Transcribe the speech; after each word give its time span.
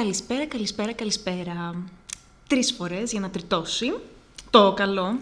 Καλησπέρα, 0.00 0.46
καλησπέρα, 0.46 0.92
καλησπέρα. 0.92 1.84
Τρεις 2.46 2.72
φορές 2.72 3.10
για 3.10 3.20
να 3.20 3.30
τριτώσει. 3.30 3.92
Το 4.50 4.72
καλό, 4.72 5.18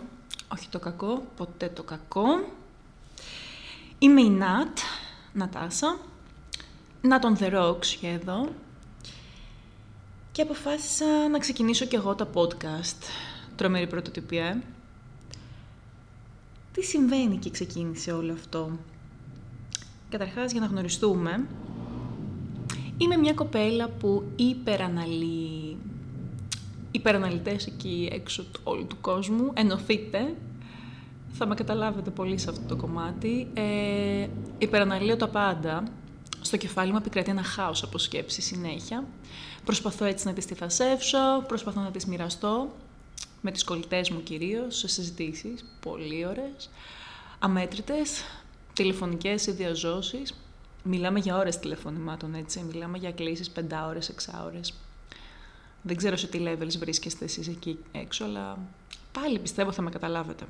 όχι 0.53 0.69
το 0.69 0.79
κακό, 0.79 1.23
ποτέ 1.37 1.69
το 1.69 1.83
κακό. 1.83 2.25
Είμαι 3.99 4.21
η 4.21 4.31
Νατ, 4.31 4.79
Νατάσα. 5.33 5.99
Νατ 7.01 7.25
on 7.27 7.43
the 7.43 7.53
rocks 7.53 7.85
για 8.01 8.13
εδώ. 8.13 8.49
Και 10.33 10.43
αποφάσισα 10.43 11.29
να 11.29 11.39
ξεκινήσω 11.39 11.85
κι 11.85 11.95
εγώ 11.95 12.15
τα 12.15 12.29
podcast. 12.35 13.03
Τρομερή 13.57 13.87
πρωτοτυπία, 13.87 14.63
Τι 16.73 16.83
συμβαίνει 16.85 17.37
και 17.37 17.51
ξεκίνησε 17.51 18.13
όλο 18.13 18.33
αυτό; 18.33 18.79
Καταρχάς, 20.09 20.53
για 20.53 20.61
να 20.61 20.67
γνωριστούμε, 20.67 21.47
Είμαι 22.99 23.17
μια 23.17 23.33
κοπέλα 23.33 23.89
που 23.89 24.25
υπεραναλύει. 24.37 25.77
Υπεραναλυτές 26.91 27.67
εκεί 27.67 28.09
έξω 28.13 28.43
του, 28.45 28.61
όλου 28.65 28.87
του 28.87 28.97
κόσμου, 29.01 29.51
ενωθείτε. 29.55 30.35
Θα 31.33 31.47
με 31.47 31.55
καταλάβετε 31.55 32.11
πολύ 32.11 32.39
σε 32.39 32.51
αυτό 32.51 32.65
το 32.69 32.77
κομμάτι. 32.77 33.49
Ε, 33.55 34.27
υπεραναλύω 34.59 35.17
τα 35.17 35.29
πάντα. 35.29 35.83
Στο 36.41 36.57
κεφάλι 36.57 36.91
μου 36.91 36.97
επικρατεί 36.97 37.31
ένα 37.31 37.43
χάος 37.43 37.83
από 37.83 37.99
σκέψη 37.99 38.43
συνέχεια. 38.43 39.05
Προσπαθώ 39.65 40.05
έτσι 40.05 40.27
να 40.27 40.33
τις 40.33 40.47
τυθασεύσω, 40.47 41.45
προσπαθώ 41.47 41.81
να 41.81 41.91
τις 41.91 42.07
μοιραστώ. 42.07 42.69
Με 43.41 43.51
τις 43.51 43.65
κολλητές 43.65 44.11
μου 44.11 44.23
κυρίως, 44.23 44.77
σε 44.79 44.89
συζητήσεις, 44.89 45.65
πολύ 45.81 46.27
ωραίες. 46.27 46.71
Αμέτρητες, 47.39 48.25
τηλεφωνικές 48.73 49.47
ή 49.47 49.53
διαζώσεις. 49.53 50.35
Μιλάμε 50.91 51.19
για 51.19 51.37
ώρες 51.37 51.59
τηλεφωνημάτων, 51.59 52.35
έτσι. 52.35 52.61
Μιλάμε 52.73 52.99
για 52.99 53.13
κλήσεις 53.13 53.51
πεντάωρες, 53.51 54.09
εξάωρες. 54.09 54.75
Δεν 55.83 55.97
ξέρω 55.97 56.17
σε 56.17 56.27
τι 56.27 56.41
levels 56.43 56.77
βρίσκεστε 56.79 57.25
εσείς 57.25 57.49
εκεί 57.49 57.79
έξω, 57.93 58.25
αλλά 58.25 58.59
πάλι 59.13 59.39
πιστεύω 59.39 59.73
θα 59.73 59.83
με 59.83 59.91
καταλάβετε. 59.91 60.45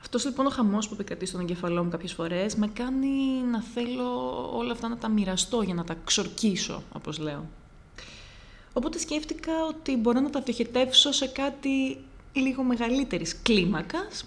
Αυτός 0.00 0.24
λοιπόν 0.24 0.46
ο 0.46 0.50
χαμός 0.50 0.88
που 0.88 0.94
επικρατεί 0.94 1.26
στον 1.26 1.40
εγκεφαλό 1.40 1.84
μου 1.84 1.90
κάποιες 1.90 2.12
φορές 2.12 2.54
με 2.54 2.66
κάνει 2.66 3.42
να 3.50 3.62
θέλω 3.62 4.50
όλα 4.56 4.72
αυτά 4.72 4.88
να 4.88 4.96
τα 4.96 5.08
μοιραστώ 5.08 5.62
για 5.62 5.74
να 5.74 5.84
τα 5.84 5.96
ξορκίσω, 6.04 6.82
όπως 6.92 7.18
λέω. 7.18 7.48
Οπότε 8.72 8.98
σκέφτηκα 8.98 9.52
ότι 9.68 9.96
μπορώ 9.96 10.20
να 10.20 10.30
τα 10.30 10.40
διοχετεύσω 10.40 11.12
σε 11.12 11.26
κάτι 11.26 12.04
λίγο 12.32 12.62
μεγαλύτερης 12.62 13.42
κλίμακας 13.42 14.24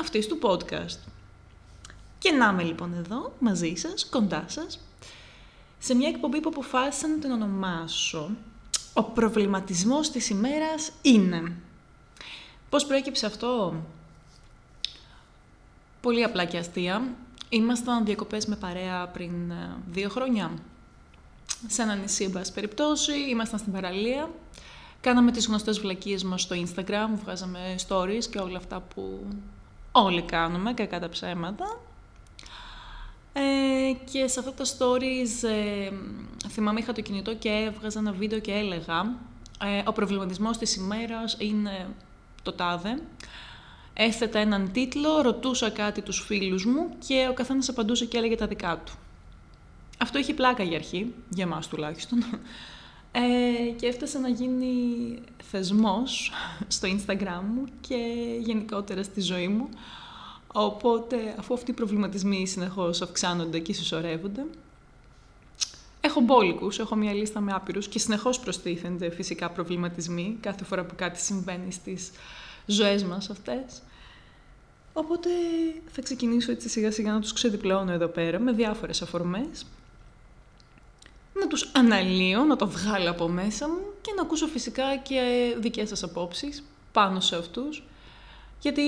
αυτής 0.00 0.26
του 0.26 0.38
podcast. 0.42 0.98
Και 2.20 2.30
να 2.30 2.48
είμαι 2.48 2.62
λοιπόν 2.62 2.94
εδώ, 2.94 3.32
μαζί 3.38 3.74
σας, 3.74 4.06
κοντά 4.06 4.44
σας, 4.46 4.78
σε 5.78 5.94
μια 5.94 6.08
εκπομπή 6.08 6.40
που 6.40 6.48
αποφάσισα 6.48 7.08
να 7.08 7.18
την 7.18 7.30
ονομάσω 7.30 8.30
«Ο 8.92 9.02
προβληματισμός 9.02 10.10
της 10.10 10.30
ημέρας 10.30 10.92
είναι». 11.02 11.52
Πώς 12.68 12.86
προέκυψε 12.86 13.26
αυτό; 13.26 13.74
Πολύ 16.00 16.24
απλά 16.24 16.44
και 16.44 16.58
αστεία. 16.58 17.02
Ήμασταν 17.48 18.04
διακοπές 18.04 18.46
με 18.46 18.56
παρέα 18.56 19.06
πριν 19.06 19.50
ε, 19.50 19.76
δύο 19.90 20.08
χρόνια. 20.08 20.50
Σε 21.66 21.82
ένα 21.82 21.94
νησί, 21.94 22.24
εν 22.24 22.30
πάση 22.30 22.52
περιπτώσει, 22.52 23.12
ήμασταν 23.28 23.58
στην 23.58 23.72
παραλία. 23.72 24.30
Κάναμε 25.00 25.30
τις 25.30 25.46
γνωστές 25.46 25.80
βλακίες 25.80 26.24
μας 26.24 26.42
στο 26.42 26.56
Instagram, 26.56 27.08
βγάζαμε 27.22 27.74
stories 27.88 28.24
και 28.30 28.38
όλα 28.38 28.56
αυτά 28.56 28.80
που 28.80 29.26
όλοι 29.92 30.22
κάνουμε, 30.22 30.72
κακά 30.72 31.00
τα 31.00 31.08
ψέματα. 31.08 31.80
Ε, 33.32 33.92
και 34.12 34.26
σε 34.26 34.38
αυτά 34.38 34.52
τα 34.52 34.64
stories 34.64 35.48
ε, 35.48 35.90
θυμάμαι 36.48 36.80
είχα 36.80 36.92
το 36.92 37.00
κινητό 37.00 37.34
και 37.34 37.48
έβγαζα 37.48 37.98
ένα 37.98 38.12
βίντεο 38.12 38.38
και 38.38 38.52
έλεγα 38.52 39.14
ε, 39.64 39.82
ο 39.84 39.92
προβληματισμός 39.92 40.58
της 40.58 40.76
ημέρας 40.76 41.36
είναι 41.38 41.88
το 42.42 42.52
τάδε. 42.52 43.02
Έθετα 43.94 44.38
έναν 44.38 44.72
τίτλο, 44.72 45.20
ρωτούσα 45.22 45.70
κάτι 45.70 46.02
τους 46.02 46.20
φίλους 46.20 46.64
μου 46.64 46.96
και 47.06 47.26
ο 47.30 47.32
καθένας 47.32 47.68
απαντούσε 47.68 48.04
και 48.04 48.18
έλεγε 48.18 48.34
τα 48.34 48.46
δικά 48.46 48.82
του. 48.84 48.92
Αυτό 49.98 50.18
είχε 50.18 50.34
πλάκα 50.34 50.62
για 50.62 50.76
αρχή, 50.76 51.14
για 51.28 51.44
εμάς 51.44 51.68
τουλάχιστον. 51.68 52.24
Ε, 53.12 53.70
και 53.70 53.86
έφτασε 53.86 54.18
να 54.18 54.28
γίνει 54.28 54.74
θεσμός 55.50 56.32
στο 56.68 56.88
Instagram 56.88 57.42
μου 57.54 57.64
και 57.80 57.96
γενικότερα 58.40 59.02
στη 59.02 59.20
ζωή 59.20 59.48
μου. 59.48 59.68
Οπότε, 60.52 61.34
αφού 61.38 61.54
αυτοί 61.54 61.70
οι 61.70 61.74
προβληματισμοί 61.74 62.46
συνεχώς 62.46 63.02
αυξάνονται 63.02 63.58
και 63.58 63.72
συσσωρεύονται, 63.72 64.44
έχω 66.00 66.20
μπόλικους, 66.20 66.78
έχω 66.78 66.94
μια 66.94 67.12
λίστα 67.12 67.40
με 67.40 67.52
άπειρους 67.52 67.88
και 67.88 67.98
συνεχώς 67.98 68.40
προστίθενται 68.40 69.10
φυσικά 69.10 69.50
προβληματισμοί 69.50 70.36
κάθε 70.40 70.64
φορά 70.64 70.84
που 70.84 70.94
κάτι 70.96 71.20
συμβαίνει 71.20 71.72
στις 71.72 72.10
ζωές 72.66 73.04
μας 73.04 73.30
αυτές. 73.30 73.82
Οπότε 74.92 75.28
θα 75.90 76.02
ξεκινήσω 76.02 76.52
έτσι 76.52 76.68
σιγά 76.68 76.90
σιγά 76.90 77.12
να 77.12 77.20
τους 77.20 77.32
ξεδιπλώνω 77.32 77.92
εδώ 77.92 78.06
πέρα 78.06 78.38
με 78.38 78.52
διάφορες 78.52 79.02
αφορμές. 79.02 79.66
Να 81.34 81.46
τους 81.46 81.70
αναλύω, 81.74 82.44
να 82.44 82.56
το 82.56 82.68
βγάλω 82.68 83.10
από 83.10 83.28
μέσα 83.28 83.68
μου 83.68 83.80
και 84.00 84.12
να 84.16 84.22
ακούσω 84.22 84.46
φυσικά 84.46 84.96
και 84.96 85.54
δικές 85.58 85.88
σας 85.88 86.02
απόψεις 86.02 86.62
πάνω 86.92 87.20
σε 87.20 87.36
αυτούς. 87.36 87.84
Γιατί 88.60 88.82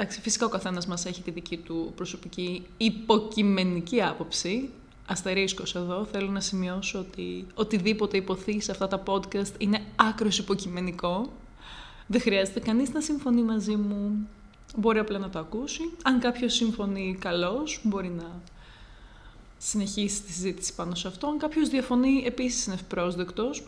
Εντάξει, 0.00 0.20
φυσικά 0.20 0.46
ο 0.46 0.48
καθένας 0.48 0.86
μας 0.86 1.04
έχει 1.04 1.22
τη 1.22 1.30
δική 1.30 1.56
του 1.56 1.92
προσωπική 1.96 2.66
υποκειμενική 2.76 4.02
άποψη. 4.02 4.70
Αστερίσκος 5.06 5.74
εδώ, 5.74 6.04
θέλω 6.04 6.30
να 6.30 6.40
σημειώσω 6.40 6.98
ότι 6.98 7.46
οτιδήποτε 7.54 8.16
υποθεί 8.16 8.60
σε 8.60 8.70
αυτά 8.70 8.88
τα 8.88 9.02
podcast 9.06 9.52
είναι 9.58 9.80
άκρος 9.96 10.38
υποκειμενικό. 10.38 11.32
Δεν 12.06 12.20
χρειάζεται 12.20 12.60
κανείς 12.60 12.92
να 12.92 13.00
συμφωνεί 13.00 13.42
μαζί 13.42 13.76
μου. 13.76 14.28
Μπορεί 14.76 14.98
απλά 14.98 15.18
να 15.18 15.28
το 15.28 15.38
ακούσει. 15.38 15.82
Αν 16.02 16.20
κάποιος 16.20 16.54
συμφωνεί 16.54 17.16
καλώς, 17.20 17.80
μπορεί 17.82 18.08
να 18.08 18.40
συνεχίσει 19.58 20.22
τη 20.22 20.32
συζήτηση 20.32 20.74
πάνω 20.74 20.94
σε 20.94 21.08
αυτό. 21.08 21.26
Αν 21.26 21.38
κάποιος 21.38 21.68
διαφωνεί, 21.68 22.22
επίσης 22.26 22.66
είναι 22.66 22.74
ευπρόσδεκτος. 22.74 23.62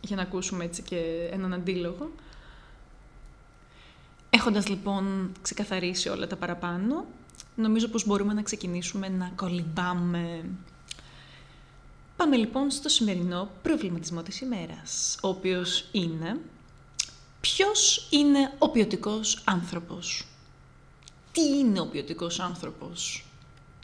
Για 0.00 0.16
να 0.16 0.22
ακούσουμε 0.22 0.64
έτσι 0.64 0.82
και 0.82 1.28
έναν 1.32 1.52
αντίλογο. 1.52 2.10
Έχοντας 4.34 4.68
λοιπόν 4.68 5.32
ξεκαθαρίσει 5.42 6.08
όλα 6.08 6.26
τα 6.26 6.36
παραπάνω, 6.36 7.06
νομίζω 7.56 7.88
πως 7.88 8.06
μπορούμε 8.06 8.32
να 8.32 8.42
ξεκινήσουμε 8.42 9.08
να 9.08 9.32
κολυμπάμε. 9.34 10.44
Πάμε 12.16 12.36
λοιπόν 12.36 12.70
στο 12.70 12.88
σημερινό 12.88 13.50
προβληματισμό 13.62 14.22
της 14.22 14.40
ημέρας, 14.40 15.18
ο 15.22 15.28
οποίος 15.28 15.88
είναι 15.92 16.40
ποιος 17.40 18.08
είναι 18.10 18.52
ο 18.58 18.70
ποιοτικός 18.70 19.42
άνθρωπος; 19.44 20.26
Τι 21.32 21.42
είναι 21.42 21.80
ο 21.80 21.86
ποιοτικός 21.86 22.40
άνθρωπος; 22.40 23.24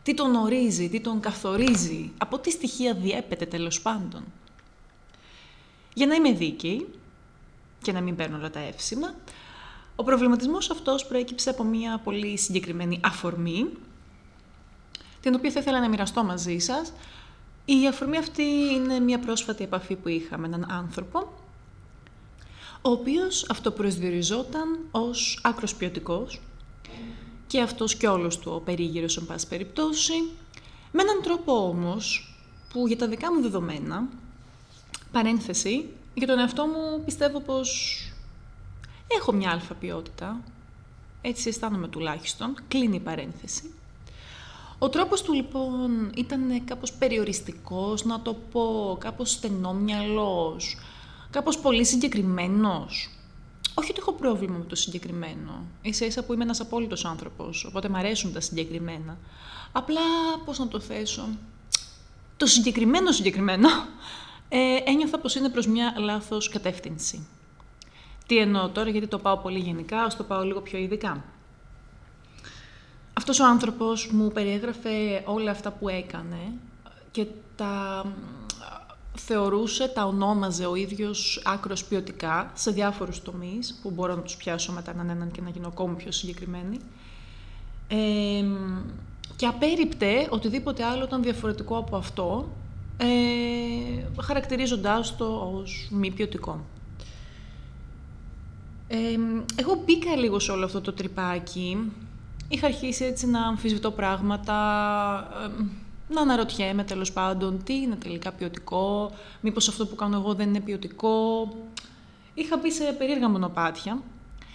Τι 0.03 0.15
τον 0.15 0.35
ορίζει, 0.35 0.89
τι 0.89 1.01
τον 1.01 1.21
καθορίζει, 1.21 2.13
από 2.19 2.39
τι 2.39 2.51
στοιχεία 2.51 2.95
διέπεται 2.95 3.47
τέλος 3.47 3.81
πάντων; 3.81 4.25
Για 5.95 6.07
να 6.07 6.15
είμαι 6.15 6.33
δίκαιη 6.33 6.89
και 7.83 7.93
να 7.93 8.01
μην 8.01 8.17
παίρνω 8.17 8.37
όλα 8.37 8.51
τα 8.51 8.61
εύσημα, 8.61 9.15
ο 10.01 10.05
προβληματισμός 10.05 10.71
αυτός 10.71 11.07
προέκυψε 11.07 11.51
από 11.51 11.65
μια 11.65 12.01
πολύ 12.05 12.39
συγκεκριμένη 12.39 13.01
αφορμή, 13.05 13.67
την 15.21 15.35
οποία 15.35 15.51
θα 15.51 15.61
ήθελα 15.61 15.81
να 15.81 15.89
μοιραστώ 15.89 16.25
μαζί 16.25 16.59
σας. 16.59 16.93
Η 17.65 17.87
αφορμή 17.87 18.17
αυτή 18.17 18.43
είναι 18.75 19.01
μια 19.01 19.19
πρόσφατη 19.19 19.65
επαφή 19.65 19.97
που 19.97 20.09
είχα 20.09 20.39
με 20.39 20.47
έναν 20.47 20.67
άνθρωπο, 20.71 21.33
ο 22.83 22.91
οποίος 22.91 23.47
αυτοπροσδιοριζόταν 23.51 24.79
ως 24.91 25.41
άκρος 25.43 25.75
ποιοτικός 25.75 26.41
και 27.47 27.61
αυτός 27.61 27.97
και 27.97 28.09
όλος 28.09 28.39
του 28.39 28.53
ο 28.55 28.61
περίγυρος, 28.61 29.17
εν 29.17 29.27
πάση 29.27 29.49
περιπτώσει, 29.49 30.15
με 30.93 31.03
έναν 31.03 31.23
τρόπο 31.23 31.69
όμως 31.69 32.35
που 32.73 32.87
για 32.87 32.97
τα 32.97 33.09
δικά 33.09 33.33
μου 33.33 33.41
δεδομένα, 33.41 34.09
παρένθεση, 35.13 35.89
για 36.15 36.27
τον 36.27 36.39
εαυτό 36.39 36.67
μου 36.67 37.05
πιστεύω 37.05 37.41
πως 37.41 37.99
Έχω 39.09 39.33
μια 39.33 39.51
αλφα 39.51 39.75
ποιότητα, 39.75 40.41
έτσι 41.21 41.49
αισθάνομαι 41.49 41.89
τουλάχιστον, 41.89 42.55
κλείνει 42.69 42.97
η 42.97 43.01
παρένθεση. 43.01 43.73
Ο 44.79 44.89
τρόπος 44.89 45.23
του 45.23 45.33
λοιπόν 45.33 46.13
ήταν 46.15 46.65
κάπως 46.65 46.93
περιοριστικός, 46.93 48.05
να 48.05 48.21
το 48.21 48.35
πω, 48.53 48.97
κάπως 49.01 49.31
στενόμυαλος, 49.31 50.77
κάπως 51.31 51.59
πολύ 51.59 51.85
συγκεκριμένος. 51.85 53.11
Όχι 53.75 53.91
ότι 53.91 54.01
έχω 54.01 54.13
πρόβλημα 54.13 54.57
με 54.57 54.65
το 54.65 54.75
συγκεκριμένο. 54.75 55.65
Ίσα 55.83 56.07
ίσα 56.07 56.25
που 56.25 56.33
είμαι 56.33 56.43
ένας 56.43 56.61
απόλυτος 56.61 57.05
άνθρωπος, 57.05 57.65
οπότε 57.65 57.89
μου 57.89 57.97
αρέσουν 57.97 58.33
τα 58.33 58.41
συγκεκριμένα. 58.41 59.19
Απλά, 59.73 60.01
πώς 60.45 60.59
να 60.59 60.69
το 60.69 60.81
θέσω, 60.81 61.29
το 62.37 62.47
συγκεκριμένο 62.47 63.13
συγκεκριμένο 63.13 63.69
ε, 64.49 64.77
ένιωθα 64.85 65.19
πως 65.19 65.35
είναι 65.35 65.49
προς 65.49 65.67
μια 65.67 65.95
λάθος 65.99 66.49
κατεύθυνση. 66.49 67.27
Τι 68.29 68.39
εννοώ 68.39 68.69
τώρα, 68.69 68.91
γιατί 68.91 69.07
το 69.07 69.19
πάω 69.19 69.37
πολύ 69.37 69.59
γενικά, 69.59 70.03
ας 70.03 70.17
το 70.17 70.23
πάω 70.23 70.43
λίγο 70.43 70.61
πιο 70.61 70.79
ειδικά. 70.79 71.25
Αυτός 73.13 73.41
ο 73.41 73.47
άνθρωπος 73.47 74.11
μου 74.13 74.33
περιέγραφε 74.33 75.23
όλα 75.25 75.51
αυτά 75.51 75.71
που 75.71 75.89
έκανε 75.89 76.53
και 77.11 77.27
τα 77.57 78.05
θεωρούσε, 79.15 79.89
τα 79.89 80.05
ονόμαζε 80.05 80.67
ο 80.67 80.75
ίδιος 80.75 81.43
άκρος 81.45 81.85
ποιοτικά 81.85 82.51
σε 82.55 82.71
διάφορους 82.71 83.23
τομείς 83.23 83.79
που 83.83 83.91
μπορώ 83.91 84.15
να 84.15 84.23
τους 84.23 84.37
πιάσω 84.37 84.73
μετά 84.73 84.91
έναν 84.91 85.11
έναν 85.11 85.31
και 85.31 85.41
να 85.41 85.51
γίνω 85.51 85.67
ακόμη 85.67 85.95
πιο 85.95 86.13
συγκεκριμένη. 86.13 86.79
Ε, 87.89 88.45
και 89.37 89.47
απέριπτε 89.47 90.27
οτιδήποτε 90.31 90.85
άλλο 90.85 91.05
ήταν 91.05 91.23
διαφορετικό 91.23 91.77
από 91.77 91.97
αυτό, 91.97 92.49
ε, 92.97 94.23
χαρακτηρίζοντάς 94.23 95.17
το 95.17 95.53
ως 95.55 95.89
μη 95.91 96.11
ποιοτικό. 96.11 96.65
Ε, 98.89 98.97
εγώ 99.57 99.83
μπήκα 99.85 100.17
λίγο 100.17 100.39
σε 100.39 100.53
όλο 100.53 100.65
αυτό 100.65 100.81
το 100.81 100.93
τρυπάκι. 100.93 101.93
Είχα 102.49 102.67
αρχίσει 102.67 103.05
έτσι 103.05 103.27
να 103.27 103.47
αμφισβητώ 103.47 103.91
πράγματα, 103.91 104.55
ε, 105.45 105.63
να 106.15 106.21
αναρωτιέμαι 106.21 106.85
τέλος 106.85 107.13
πάντων 107.13 107.63
τι 107.65 107.75
είναι 107.75 107.95
τελικά 107.95 108.33
ποιοτικό, 108.33 109.13
μήπως 109.41 109.69
αυτό 109.69 109.87
που 109.87 109.95
κάνω 109.95 110.17
εγώ 110.17 110.35
δεν 110.35 110.49
είναι 110.49 110.61
ποιοτικό. 110.61 111.49
Είχα 112.35 112.57
μπει 112.57 112.71
σε 112.71 112.93
περίεργα 112.99 113.29
μονοπάτια. 113.29 114.03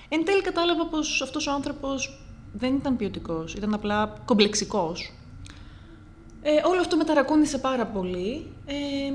Εν 0.09 0.25
τέλει 0.25 0.41
κατάλαβα 0.41 0.85
πως 0.85 1.21
αυτός 1.21 1.47
ο 1.47 1.51
άνθρωπος 1.51 2.19
δεν 2.53 2.75
ήταν 2.75 2.95
ποιοτικός, 2.95 3.53
ήταν 3.53 3.73
απλά 3.73 4.13
κομπλεξικός. 4.25 5.13
Ε, 6.41 6.61
όλο 6.67 6.79
αυτό 6.79 6.97
με 6.97 7.03
ταρακούνησε 7.03 7.57
πάρα 7.57 7.85
πολύ 7.85 8.45
ε, 8.65 9.13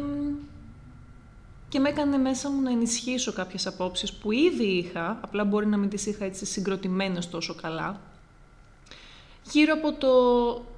και 1.69 1.79
με 1.79 1.88
έκανε 1.88 2.17
μέσα 2.17 2.50
μου 2.50 2.61
να 2.62 2.70
ενισχύσω 2.70 3.32
κάποιες 3.32 3.67
απόψεις 3.67 4.12
που 4.12 4.32
ήδη 4.32 4.65
είχα, 4.65 5.19
απλά 5.20 5.44
μπορεί 5.44 5.67
να 5.67 5.76
μην 5.76 5.88
τις 5.88 6.06
είχα 6.06 6.25
έτσι 6.25 6.47
συγκροτημένες 6.47 7.31
τόσο 7.31 7.55
καλά, 7.55 8.00
γύρω 9.50 9.73
από 9.73 9.93
το 9.93 10.09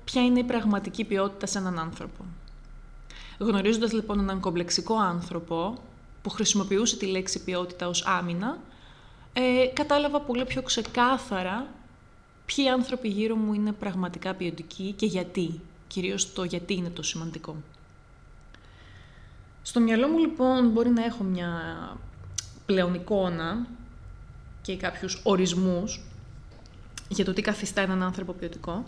ποια 0.04 0.24
είναι 0.24 0.38
η 0.38 0.44
πραγματική 0.44 1.04
ποιότητα 1.04 1.46
σε 1.46 1.58
έναν 1.58 1.78
άνθρωπο. 1.78 2.24
Γνωρίζοντας 3.38 3.92
λοιπόν 3.92 4.18
έναν 4.18 4.40
κομπλεξικό 4.40 4.96
άνθρωπο 4.96 5.78
που 6.22 6.30
χρησιμοποιούσε 6.30 6.96
τη 6.96 7.06
λέξη 7.06 7.44
ποιότητα 7.44 7.88
ως 7.88 8.04
άμυνα, 8.06 8.58
ε, 9.32 9.66
κατάλαβα 9.72 10.20
πολύ 10.20 10.44
πιο 10.44 10.62
ξεκάθαρα 10.62 11.66
ποιοι 12.46 12.68
άνθρωποι 12.68 13.08
γύρω 13.08 13.36
μου 13.36 13.54
είναι 13.54 13.72
πραγματικά 13.72 14.34
ποιοτικοί 14.34 14.92
και 14.92 15.06
γιατί. 15.06 15.60
Κυρίως 15.86 16.32
το 16.32 16.44
γιατί 16.44 16.74
είναι 16.74 16.90
το 16.90 17.02
σημαντικό. 17.02 17.56
Στο 19.70 19.80
μυαλό 19.80 20.08
μου 20.08 20.18
λοιπόν 20.18 20.68
μπορεί 20.68 20.90
να 20.90 21.04
έχω 21.04 21.24
μια 21.24 21.50
πλέον 22.66 22.94
εικόνα 22.94 23.66
και 24.62 24.76
κάποιους 24.76 25.20
ορισμούς 25.22 26.00
για 27.08 27.24
το 27.24 27.32
τι 27.32 27.42
καθιστά 27.42 27.80
έναν 27.80 28.02
άνθρωπο 28.02 28.32
ποιοτικό. 28.32 28.84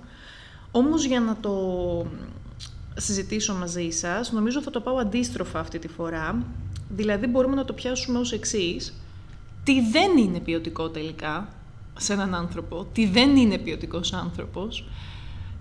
Όμως 0.70 1.05
για 1.05 1.20
να 1.20 1.37
το 1.37 2.06
συζητήσω 2.96 3.55
μαζί 3.55 3.90
σας, 3.90 4.32
νομίζω 4.32 4.62
θα 4.62 4.70
το 4.70 4.81
πάω 4.81 4.96
αντίστροφα 4.96 5.58
αυτή 5.58 5.79
τη 5.79 5.88
φορά. 5.88 6.43
Δηλαδή 6.88 7.26
μπορούμε 7.26 7.55
να 7.55 7.64
το 7.64 7.73
πιάσουμε 7.73 8.19
ως 8.19 8.32
εξής. 8.32 8.93
Τι 9.64 9.81
δεν 9.90 10.17
είναι 10.17 10.40
ποιοτικό 10.40 10.88
τελικά 10.88 11.49
σε 11.99 12.12
έναν 12.12 12.34
άνθρωπο, 12.34 12.87
τι 12.93 13.06
δεν 13.06 13.37
είναι 13.37 13.58
ποιοτικός 13.58 14.12
άνθρωπος, 14.12 14.88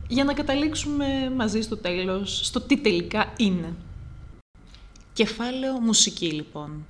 για 0.07 0.23
να 0.23 0.33
καταλήξουμε 0.33 1.06
μαζί 1.35 1.62
στο 1.62 1.77
τέλος 1.77 2.39
στο 2.44 2.62
τι 2.62 2.77
τελικά 2.77 3.33
είναι. 3.38 3.73
Κεφάλαιο 5.13 5.79
μουσική 5.79 6.31
λοιπόν. 6.31 6.85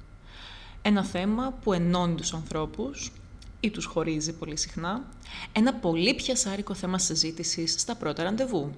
Ένα 0.81 1.03
θέμα 1.03 1.57
που 1.63 1.73
ενώνει 1.73 2.15
τους 2.15 2.33
ανθρώπους 2.33 3.11
ή 3.59 3.69
τους 3.69 3.85
χωρίζει 3.85 4.33
πολύ 4.33 4.57
συχνά. 4.57 5.03
Ένα 5.51 5.73
πολύ 5.73 6.13
πιασάρικο 6.13 6.73
θέμα 6.73 6.97
συζήτησης 6.97 7.75
στα 7.77 7.95
πρώτα 7.95 8.23
ραντεβού. 8.23 8.71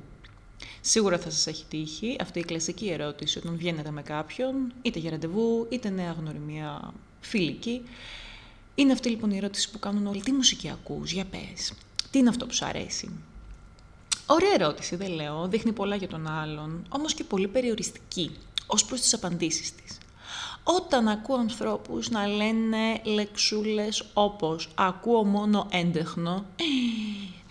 Σίγουρα 0.82 1.18
θα 1.18 1.30
σας 1.30 1.48
έχει 1.48 1.66
τύχει 1.70 2.16
αυτή 2.22 2.40
η 2.40 2.44
κλασική 2.44 2.88
ερώτηση 2.88 3.38
όταν 3.38 3.58
βγαίνετε 3.58 3.92
με 3.92 4.02
κάποιον, 4.02 4.74
είτε 4.82 5.00
για 5.00 5.10
ραντεβού, 5.10 5.68
είτε 5.70 5.90
νέα 5.90 6.12
γνωριμία 6.12 6.94
φιλική. 7.22 7.82
Είναι 8.76 8.92
αυτή 8.92 9.10
λοιπόν 9.10 9.32
η 9.32 9.38
ερώτηση 9.38 9.72
που 9.72 9.80
κάνουν 9.80 10.08
όλοι. 10.08 10.22
Τι 10.22 10.32
μουσική 10.32 10.70
ακούς, 10.70 11.12
για 11.12 11.26
πες. 11.26 11.74
Τι 12.12 12.20
είναι 12.20 12.30
αυτό 12.30 12.46
που 12.46 12.54
σου 12.54 12.66
αρέσει. 12.66 13.10
Ωραία 14.26 14.54
ερώτηση, 14.54 14.96
δεν 14.96 15.12
λέω. 15.12 15.48
Δείχνει 15.48 15.72
πολλά 15.72 15.96
για 15.96 16.08
τον 16.08 16.28
άλλον, 16.28 16.86
όμως 16.90 17.14
και 17.14 17.24
πολύ 17.24 17.48
περιοριστική 17.48 18.32
ως 18.74 18.86
προς 18.86 19.02
τις 19.02 19.14
απαντήσεις 19.14 19.76
της. 19.76 19.98
Όταν 20.64 21.08
ακούω 21.08 21.36
ανθρώπους 21.36 22.10
να 22.10 22.28
λένε 22.28 23.02
λεξούλες 23.04 24.04
όπως 24.14 24.70
«ακούω 24.76 25.24
μόνο 25.24 25.68
έντεχνο», 25.72 26.46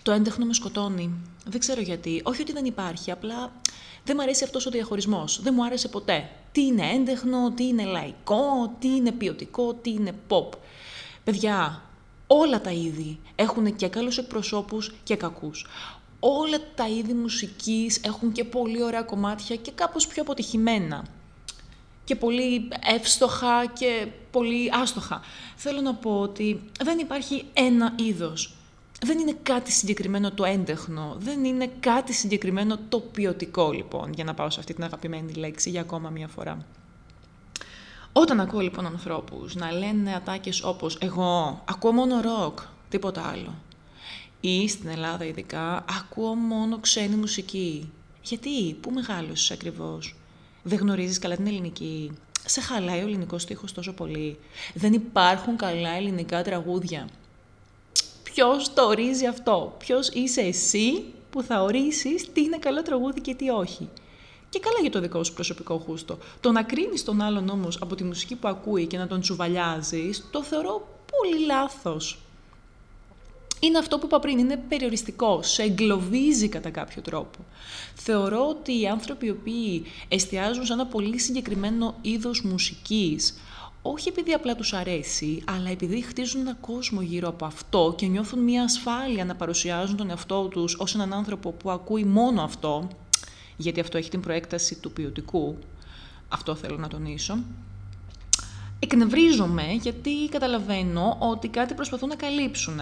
το 0.03 0.11
έντεχνο 0.11 0.45
με 0.45 0.53
σκοτώνει. 0.53 1.13
Δεν 1.45 1.59
ξέρω 1.59 1.81
γιατί. 1.81 2.21
Όχι 2.23 2.41
ότι 2.41 2.51
δεν 2.51 2.65
υπάρχει, 2.65 3.11
απλά 3.11 3.51
δεν 4.03 4.15
μου 4.17 4.21
αρέσει 4.21 4.43
αυτός 4.43 4.65
ο 4.65 4.69
διαχωρισμός. 4.69 5.41
Δεν 5.41 5.53
μου 5.55 5.65
άρεσε 5.65 5.87
ποτέ. 5.87 6.29
Τι 6.51 6.65
είναι 6.65 6.89
έντεχνο, 6.89 7.51
τι 7.51 7.67
είναι 7.67 7.83
λαϊκό, 7.83 8.75
τι 8.79 8.87
είναι 8.87 9.11
ποιοτικό, 9.11 9.73
τι 9.73 9.89
είναι 9.89 10.13
pop. 10.27 10.49
Παιδιά, 11.23 11.81
όλα 12.27 12.61
τα 12.61 12.71
είδη 12.71 13.19
έχουν 13.35 13.75
και 13.75 13.87
καλούς 13.87 14.17
εκπροσώπους 14.17 14.93
και 15.03 15.15
κακούς. 15.15 15.67
Όλα 16.25 16.57
τα 16.75 16.87
είδη 16.87 17.13
μουσικής 17.13 18.01
έχουν 18.03 18.31
και 18.31 18.43
πολύ 18.43 18.83
ωραία 18.83 19.01
κομμάτια 19.01 19.55
και 19.55 19.71
κάπως 19.71 20.07
πιο 20.07 20.21
αποτυχημένα 20.21 21.05
και 22.03 22.15
πολύ 22.15 22.67
εύστοχα 22.95 23.65
και 23.65 24.07
πολύ 24.31 24.69
άστοχα. 24.73 25.21
Θέλω 25.55 25.81
να 25.81 25.93
πω 25.93 26.19
ότι 26.19 26.61
δεν 26.83 26.99
υπάρχει 26.99 27.45
ένα 27.53 27.93
είδος. 27.95 28.55
Δεν 29.01 29.19
είναι 29.19 29.35
κάτι 29.43 29.71
συγκεκριμένο 29.71 30.31
το 30.31 30.43
έντεχνο, 30.43 31.15
δεν 31.19 31.43
είναι 31.43 31.71
κάτι 31.79 32.13
συγκεκριμένο 32.13 32.77
το 32.89 32.99
ποιοτικό 32.99 33.71
λοιπόν, 33.71 34.13
για 34.13 34.23
να 34.23 34.33
πάω 34.33 34.49
σε 34.49 34.59
αυτή 34.59 34.73
την 34.73 34.83
αγαπημένη 34.83 35.33
λέξη 35.33 35.69
για 35.69 35.81
ακόμα 35.81 36.09
μία 36.09 36.27
φορά. 36.27 36.65
Όταν 38.13 38.39
ακούω 38.39 38.59
λοιπόν 38.59 38.85
ανθρώπους 38.85 39.55
να 39.55 39.71
λένε 39.71 40.15
ατάκες 40.15 40.63
όπως 40.63 40.97
«εγώ 41.01 41.61
ακούω 41.65 41.91
μόνο 41.91 42.21
ροκ, 42.21 42.59
τίποτα 42.89 43.21
άλλο» 43.27 43.53
ή 44.45 44.67
στην 44.67 44.89
Ελλάδα 44.89 45.25
ειδικά 45.25 45.85
«ακούω 45.99 46.35
μόνο 46.35 46.79
ξένη 46.79 47.15
μουσική». 47.15 47.91
Γιατί, 48.23 48.73
πού 48.73 48.91
μεγάλωσες 48.91 49.51
ακριβώς, 49.51 50.15
δεν 50.63 50.77
γνωρίζεις 50.79 51.19
καλά 51.19 51.35
την 51.35 51.47
ελληνική; 51.47 52.11
Σε 52.45 52.61
χαλάει 52.61 52.99
ο 52.99 53.07
ελληνικός 53.07 53.41
στίχος 53.41 53.71
τόσο 53.71 53.93
πολύ; 53.93 54.37
Δεν 54.73 54.93
υπάρχουν 54.93 55.55
καλά 55.55 55.89
ελληνικά 55.89 56.43
τραγούδια; 56.43 57.09
Ποιος 58.23 58.73
το 58.73 58.85
ορίζει 58.85 59.25
αυτό; 59.25 59.75
Ποιος 59.79 60.07
είσαι 60.07 60.41
εσύ 60.41 61.03
που 61.29 61.41
θα 61.43 61.61
ορίσεις 61.61 62.31
τι 62.33 62.41
είναι 62.41 62.57
καλό 62.57 62.81
τραγούδι 62.81 63.21
και 63.21 63.33
τι 63.35 63.49
όχι; 63.49 63.89
Και 64.49 64.59
καλά 64.59 64.79
για 64.81 64.91
το 64.91 64.99
δικό 64.99 65.23
σου 65.23 65.33
προσωπικό 65.33 65.77
χούστο. 65.77 66.17
Το 66.39 66.51
να 66.51 66.63
κρίνεις 66.63 67.03
τον 67.03 67.21
άλλον 67.21 67.49
όμως 67.49 67.77
από 67.81 67.95
τη 67.95 68.03
μουσική 68.03 68.35
που 68.35 68.47
ακούει 68.47 68.87
και 68.87 68.97
να 68.97 69.07
τον 69.07 69.21
τσουβαλιάζεις, 69.21 70.27
το 70.31 70.43
θεωρώ 70.43 70.87
πολύ 71.05 71.45
λάθος 71.45 72.17
είναι 73.65 73.77
αυτό 73.77 73.97
που 73.97 74.05
είπα 74.05 74.19
πριν, 74.19 74.37
είναι 74.37 74.57
περιοριστικό, 74.57 75.41
σε 75.41 75.63
εγκλωβίζει 75.63 76.47
κατά 76.47 76.69
κάποιο 76.69 77.01
τρόπο. 77.01 77.39
Θεωρώ 77.95 78.47
ότι 78.47 78.79
οι 78.81 78.87
άνθρωποι 78.87 79.25
οι 79.25 79.29
οποίοι 79.29 79.85
εστιάζουν 80.07 80.65
σε 80.65 80.73
ένα 80.73 80.85
πολύ 80.85 81.19
συγκεκριμένο 81.19 81.95
είδος 82.01 82.41
μουσικής, 82.41 83.37
όχι 83.81 84.09
επειδή 84.09 84.33
απλά 84.33 84.55
τους 84.55 84.73
αρέσει, 84.73 85.43
αλλά 85.45 85.69
επειδή 85.69 86.01
χτίζουν 86.01 86.41
ένα 86.41 86.57
κόσμο 86.61 87.01
γύρω 87.01 87.27
από 87.27 87.45
αυτό 87.45 87.93
και 87.97 88.05
νιώθουν 88.05 88.39
μια 88.39 88.63
ασφάλεια 88.63 89.25
να 89.25 89.35
παρουσιάζουν 89.35 89.97
τον 89.97 90.09
εαυτό 90.09 90.47
τους 90.47 90.75
ως 90.79 90.95
έναν 90.95 91.13
άνθρωπο 91.13 91.51
που 91.51 91.71
ακούει 91.71 92.03
μόνο 92.03 92.41
αυτό, 92.41 92.87
γιατί 93.57 93.79
αυτό 93.79 93.97
έχει 93.97 94.09
την 94.09 94.21
προέκταση 94.21 94.75
του 94.75 94.91
ποιοτικού, 94.91 95.57
αυτό 96.27 96.55
θέλω 96.55 96.77
να 96.77 96.87
τονίσω, 96.87 97.37
εκνευρίζομαι 98.79 99.63
γιατί 99.81 100.11
καταλαβαίνω 100.29 101.17
ότι 101.19 101.47
κάτι 101.47 101.73
προσπαθούν 101.73 102.09
να 102.09 102.15
καλύψουν 102.15 102.79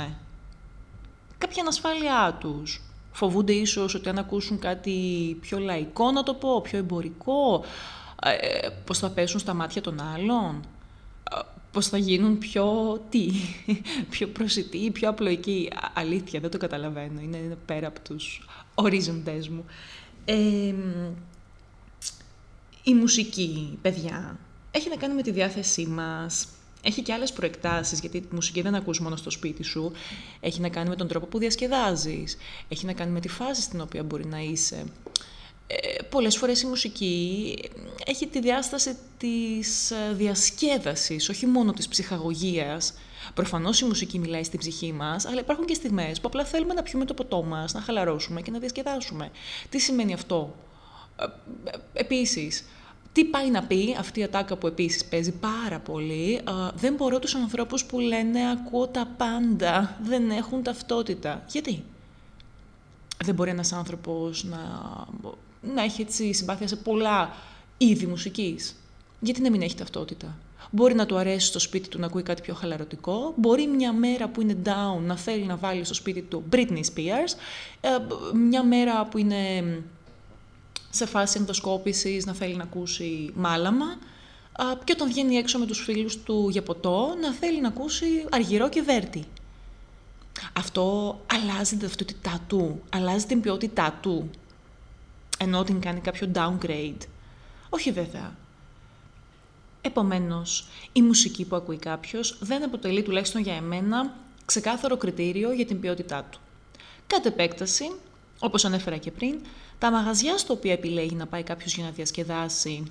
κάποια 1.42 1.62
ανασφάλειά 1.62 2.38
τους. 2.40 2.82
Φοβούνται 3.12 3.54
ίσως 3.54 3.94
ότι 3.94 4.10
αν 4.10 4.18
ακούσουν 4.18 4.60
κάτι 4.60 5.38
πιο 5.42 5.60
λαϊκό, 5.60 6.12
να 6.12 6.24
το 6.24 6.34
πω, 6.34 6.62
πιο 6.62 6.78
εμπορικό, 6.78 7.64
ε, 8.24 8.68
πώς 8.86 9.00
θα 9.00 9.10
πέσουν 9.10 9.40
στα 9.40 9.54
μάτια 9.54 9.82
των 9.82 10.02
άλλων, 10.02 10.62
ε, 11.32 11.40
πώς 11.72 11.88
θα 11.88 11.98
γίνουν 11.98 12.38
πιο, 12.38 13.00
τι, 13.10 13.30
πιο 14.14 14.28
προσιτοί, 14.28 14.92
πιο 14.92 15.10
απλοϊκοί. 15.10 15.70
Αλήθεια, 15.94 16.40
δεν 16.40 16.50
το 16.52 16.58
καταλαβαίνω, 16.58 17.20
είναι, 17.22 17.38
είναι 17.38 17.58
πέρα 17.66 17.88
από 17.88 18.00
τους 18.00 18.48
ορίζοντές 18.76 19.50
μου. 19.50 19.66
Ε, 20.26 20.74
η 22.84 22.94
μουσική, 22.94 23.78
παιδιά, 23.82 24.40
έχει 24.72 24.90
να 24.90 24.96
κάνει 24.96 25.14
με 25.14 25.22
τη 25.22 25.32
διάθεσή 25.32 25.86
μας, 25.86 26.48
έχει 26.82 27.02
και 27.02 27.14
άλλες 27.14 27.34
προεκτάσεις, 27.34 28.00
γιατί 28.00 28.18
η 28.18 28.24
μουσική 28.32 28.62
δεν 28.62 28.76
ακούς 28.76 29.00
μόνο 29.00 29.16
στο 29.16 29.30
σπίτι 29.30 29.64
σου. 29.64 29.92
Έχει 30.40 30.62
να 30.62 30.70
κάνει 30.70 30.90
με 30.90 30.96
τον 30.96 31.08
τρόπο 31.08 31.26
που 31.26 31.38
διασκεδάζεις. 31.38 32.38
Έχει 32.68 32.86
να 32.86 32.94
κάνει 32.94 33.12
με 33.12 33.20
τη 33.20 33.28
φάση 33.28 33.62
στην 33.62 33.82
οποία 33.82 34.04
μπορεί 34.04 34.26
να 34.26 34.40
είσαι. 34.40 34.86
Ε, 35.68 36.04
πολλές 36.04 36.38
φορές 36.38 36.62
η 36.62 36.68
μουσική 36.68 37.58
έχει 38.06 38.28
τη 38.28 38.40
διάσταση 38.40 38.96
της 39.18 39.92
ε, 39.92 40.14
διασκέδασης, 40.14 41.30
όχι 41.30 41.46
μόνο 41.46 41.74
της 41.74 41.88
ψυχαγωγίας. 41.88 42.94
Προφανώς 43.34 43.80
η 43.82 43.86
μουσική 43.86 44.20
μιλάει 44.20 44.44
στην 44.44 44.60
ψυχή 44.60 44.94
μας, 44.94 45.26
αλλά 45.26 45.40
υπάρχουν 45.40 45.66
και 45.66 45.74
στιγμές 45.74 46.20
που 46.20 46.28
απλά 46.28 46.46
θέλουμε 46.46 46.74
να 46.74 46.84
πιούμε 46.84 47.06
το 47.06 47.14
ποτό 47.14 47.44
μας, 47.44 47.74
να 47.74 47.82
χαλαρώσουμε 47.82 48.42
και 48.42 48.52
να 48.52 48.60
διασκεδάσουμε. 48.60 49.32
Τι 49.70 49.80
σημαίνει 49.80 50.14
αυτό; 50.14 50.56
Επίσης, 51.94 52.66
τι 53.13 53.25
πάει 53.25 53.50
να 53.50 53.63
πει 53.63 53.96
αυτή 54.00 54.20
η 54.20 54.24
ατάκα 54.24 54.56
που 54.56 54.68
επίσης 54.68 55.06
παίζει 55.06 55.32
πάρα 55.32 55.80
πολύ. 55.80 56.41
δεν 56.75 56.94
μπορώ 56.94 57.20
τους 57.20 57.36
ανθρώπους 57.36 57.86
που 57.86 58.00
λένε 58.00 58.39
ακούω 58.51 58.88
τα 58.88 59.08
πάντα, 59.18 59.98
δεν 60.03 60.30
έχουν 60.30 60.63
ταυτότητα. 60.63 61.44
Γιατί; 61.48 61.84
Δεν 63.24 63.36
μπορεί 63.36 63.50
ένας 63.50 63.74
άνθρωπος 63.74 64.44
να, 64.44 64.60
να 65.62 65.84
έχει 65.84 66.01
έτσι 66.01 66.34
συμπάθεια 66.34 66.68
σε 66.68 66.75
πολλά 66.75 67.34
είδη 67.77 68.06
μουσικής. 68.06 68.75
Γιατί 69.20 69.41
να 69.41 69.50
μην 69.50 69.62
έχει 69.62 69.75
ταυτότητα; 69.75 70.38
Μπορεί 70.74 70.96
να 70.96 71.06
του 71.06 71.18
αρέσει 71.18 71.46
στο 71.46 71.60
σπίτι 71.60 71.89
του 71.89 72.00
να 72.00 72.06
ακούει 72.06 72.24
κάτι 72.24 72.41
πιο 72.41 72.53
χαλαρωτικό. 72.53 73.34
Μπορεί 73.36 73.68
μια 73.68 73.94
μέρα 73.94 74.27
που 74.27 74.41
είναι 74.41 74.58
down 74.65 75.01
να 75.01 75.18
θέλει 75.18 75.46
να 75.46 75.56
βάλει 75.56 75.84
στο 75.84 75.94
σπίτι 75.94 76.22
του 76.22 76.44
Britney 76.51 76.82
Spears. 76.96 77.34
Ε, 77.82 77.89
μια 78.34 78.63
μέρα 78.63 79.06
που 79.06 79.18
είναι 79.18 79.63
σε 80.92 81.06
φάση 81.06 81.38
ενδοσκόπησης 81.40 82.26
να 82.26 82.34
θέλει 82.34 82.56
να 82.56 82.64
ακούσει 82.64 83.32
μάλαμα. 83.36 83.86
Και 84.84 84.92
όταν 84.96 85.08
βγαίνει 85.08 85.36
έξω 85.36 85.60
με 85.60 85.66
τους 85.66 85.80
φίλους 85.84 86.24
του 86.24 86.48
για 86.50 86.64
ποτό 86.64 87.16
να 87.22 87.34
θέλει 87.34 87.62
να 87.62 87.68
ακούσει 87.68 88.06
αργυρό 88.32 88.70
και 88.70 88.82
βέρτι. 88.82 89.26
Αυτό 90.54 91.20
αλλάζει 91.26 91.70
την 91.70 91.80
ταυτότητά 91.80 92.40
του, 92.48 92.82
αλλάζει 92.90 93.26
την 93.26 93.42
ποιότητά 93.42 93.98
του, 94.02 94.30
ενώ 95.38 95.64
την 95.64 95.80
κάνει 95.80 96.00
κάποιο 96.00 96.32
downgrade. 96.36 96.98
Όχι 97.70 97.92
βέβαια. 97.92 98.36
Επομένως, 99.82 100.68
η 100.92 101.02
μουσική 101.02 101.46
που 101.46 101.56
ακούει 101.56 101.78
κάποιος 101.78 102.38
δεν 102.42 102.64
αποτελεί 102.64 103.04
τουλάχιστον 103.04 103.42
για 103.42 103.56
εμένα 103.56 104.14
ξεκάθαρο 104.46 104.98
κριτήριο 104.98 105.52
για 105.52 105.66
την 105.66 105.80
ποιότητά 105.80 106.24
του. 106.24 106.40
Κατ' 107.08 107.26
επέκταση, 107.26 107.92
όπως 108.44 108.66
ανέφερα 108.66 108.98
και 108.98 109.12
πριν, 109.12 109.40
τα 109.80 109.92
μαγαζιά 109.92 110.38
στο 110.38 110.54
οποίο 110.54 110.72
επιλέγει 110.72 111.16
να 111.16 111.28
πάει 111.28 111.44
κάποιος 111.44 111.76
για 111.76 111.84
να 111.84 111.90
διασκεδάσει 111.90 112.84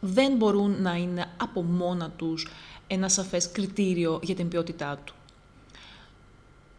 δεν 0.00 0.36
μπορούν 0.36 0.82
να 0.82 0.94
είναι 0.94 1.26
από 1.36 1.62
μόνα 1.62 2.10
τους 2.10 2.48
ένα 2.86 3.08
σαφές 3.08 3.50
κριτήριο 3.50 4.20
για 4.22 4.34
την 4.34 4.48
ποιότητά 4.48 4.98
του. 5.04 5.14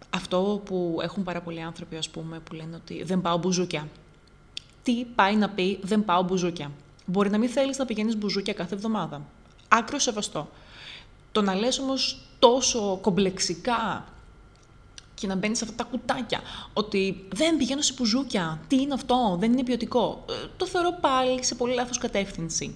Αυτό 0.10 0.62
που 0.66 1.00
έχουν 1.02 1.24
πάρα 1.24 1.42
πολλοί 1.42 1.62
άνθρωποι, 1.62 1.96
ας 1.96 2.10
πούμε, 2.10 2.40
που 2.40 2.54
λένε 2.54 2.76
ότι 2.76 3.04
δεν 3.04 3.22
πάω 3.22 3.38
μπουζούκια. 3.38 3.88
Τι 4.84 5.06
πάει 5.16 5.36
να 5.36 5.50
πει 5.50 5.80
δεν 5.82 6.06
πάω 6.06 6.24
μπουζούκια. 6.24 6.72
Μπορεί 7.06 7.30
να 7.30 7.38
μην 7.38 7.50
θέλεις 7.50 7.78
να 7.78 7.86
πηγαίνεις 7.86 8.18
μπουζούκια 8.18 8.54
κάθε 8.54 8.76
εβδομάδα. 8.76 9.22
Άκρο 9.68 10.00
σεβαστό. 10.00 10.50
Το 11.32 11.42
να 11.42 11.56
λες 11.56 11.80
όμως 11.80 12.22
τόσο 12.40 12.98
κομπλεξικά 13.02 14.06
και 15.20 15.28
να 15.28 15.36
μπαίνεις 15.36 15.58
σε 15.58 15.64
αυτά 15.64 15.84
τα 15.84 15.90
κουτάκια. 15.90 16.42
Ότι 16.74 17.26
δεν 17.34 17.58
πηγαίνω 17.58 17.82
σε 17.82 17.94
μπουζούκια. 17.98 18.60
Τι 18.68 18.82
είναι 18.82 18.94
αυτό, 18.94 19.38
δεν 19.40 19.52
είναι 19.52 19.64
ποιοτικό. 19.64 20.26
Ε, 20.30 20.34
το 20.58 20.68
θεωρώ 20.68 20.98
πάλι 21.02 21.44
σε 21.44 21.56
πολύ 21.56 21.74
λάθος 21.74 21.98
κατεύθυνση. 21.98 22.74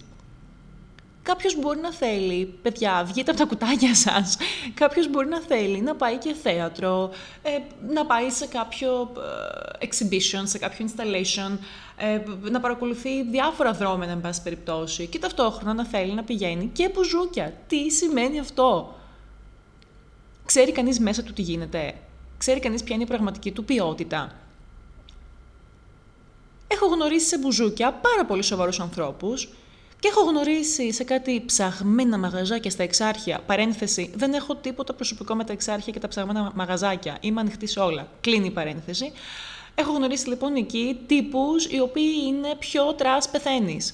Κάποιος 1.24 1.60
μπορεί 1.60 1.80
να 1.80 1.94
θέλει, 1.94 2.46
παιδιά, 2.62 3.04
βγείτε 3.04 3.32
από 3.32 3.40
τα 3.40 3.46
κουτάκια 3.46 3.96
σας. 3.96 4.38
Κάποιος 4.74 5.10
μπορεί 5.10 5.28
να 5.28 5.40
θέλει 5.40 5.82
να 5.82 5.96
πάει 5.96 6.18
και 6.18 6.34
θέατρο, 6.34 7.12
ε, 7.42 7.50
να 7.94 8.06
πάει 8.06 8.30
σε 8.30 8.46
κάποιο 8.46 9.12
ε, 9.82 9.86
exhibition, 9.88 10.42
σε 10.44 10.58
κάποιο 10.58 10.86
installation, 10.88 11.58
ε, 11.98 12.22
να 12.50 12.60
παρακολουθεί 12.60 13.24
διάφορα 13.24 13.74
δρόμενα, 13.74 14.12
εν 14.12 14.22
πάση 14.22 14.42
περιπτώσει, 14.42 15.08
και 15.08 15.20
ταυτόχρονα 15.20 15.74
να 15.74 15.86
θέλει 15.86 16.14
να 16.14 16.24
πηγαίνει 16.24 16.70
και 16.74 16.90
μπουζούκια. 16.94 17.54
Τι 17.68 17.90
σημαίνει 17.90 18.40
αυτό; 18.40 18.96
Ξέρει 20.46 20.72
κανείς 20.72 21.00
μέσα 21.00 21.24
του 21.24 21.34
τι 21.34 21.42
γίνεται; 21.42 21.94
Ξέρει 22.38 22.60
κανείς 22.60 22.84
ποια 22.84 22.96
είναι 22.96 23.04
η 23.04 23.08
πραγματική 23.08 23.52
του 23.52 23.66
ποιότητα; 23.66 24.32
Έχω 26.74 26.86
γνωρίσει 26.86 27.28
σε 27.28 27.38
μπουζούκια 27.38 27.92
πάρα 27.92 28.25
πολύ 28.25 28.42
σοβαρούς 28.42 28.80
ανθρώπους 28.80 29.50
και 30.00 30.08
έχω 30.08 30.22
γνωρίσει 30.22 30.94
σε 30.94 31.04
κάτι 31.04 31.44
ψαγμένα 31.46 32.18
μαγαζάκια 32.18 32.72
στα 32.72 32.84
εξάρχεια. 32.84 33.40
Παρένθεση, 33.46 34.12
δεν 34.16 34.34
έχω 34.34 34.56
τίποτα 34.56 34.94
προσωπικό 34.94 35.36
με 35.36 35.44
τα 35.44 35.54
εξάρχεια 35.54 35.94
και 35.94 36.00
τα 36.00 36.08
ψαγμένα 36.08 36.52
μαγαζάκια. 36.56 37.18
Είμαι 37.22 37.40
ανοιχτή 37.40 37.68
σε 37.68 37.80
όλα. 37.80 38.08
Κλείνει 38.22 38.46
η 38.46 38.52
παρένθεση. 38.52 39.12
Έχω 39.75 39.92
γνωρίσει 39.92 40.28
λοιπόν 40.28 40.56
εκεί 40.56 41.00
τύπους 41.08 41.66
οι 41.66 41.80
οποίοι 41.80 42.13
είναι 42.28 42.56
πιο 42.60 42.94
trash 42.94 43.30
πεθαίνεις. 43.30 43.94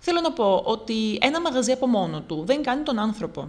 Θέλω 0.00 0.20
να 0.20 0.32
πω 0.32 0.62
ότι 0.66 1.18
ένα 1.20 1.40
μαγαζί 1.40 1.72
από 1.72 1.86
μόνο 1.86 2.20
του 2.20 2.42
δεν 2.46 2.62
κάνει 2.62 2.82
τον 2.82 2.98
άνθρωπο. 2.98 3.46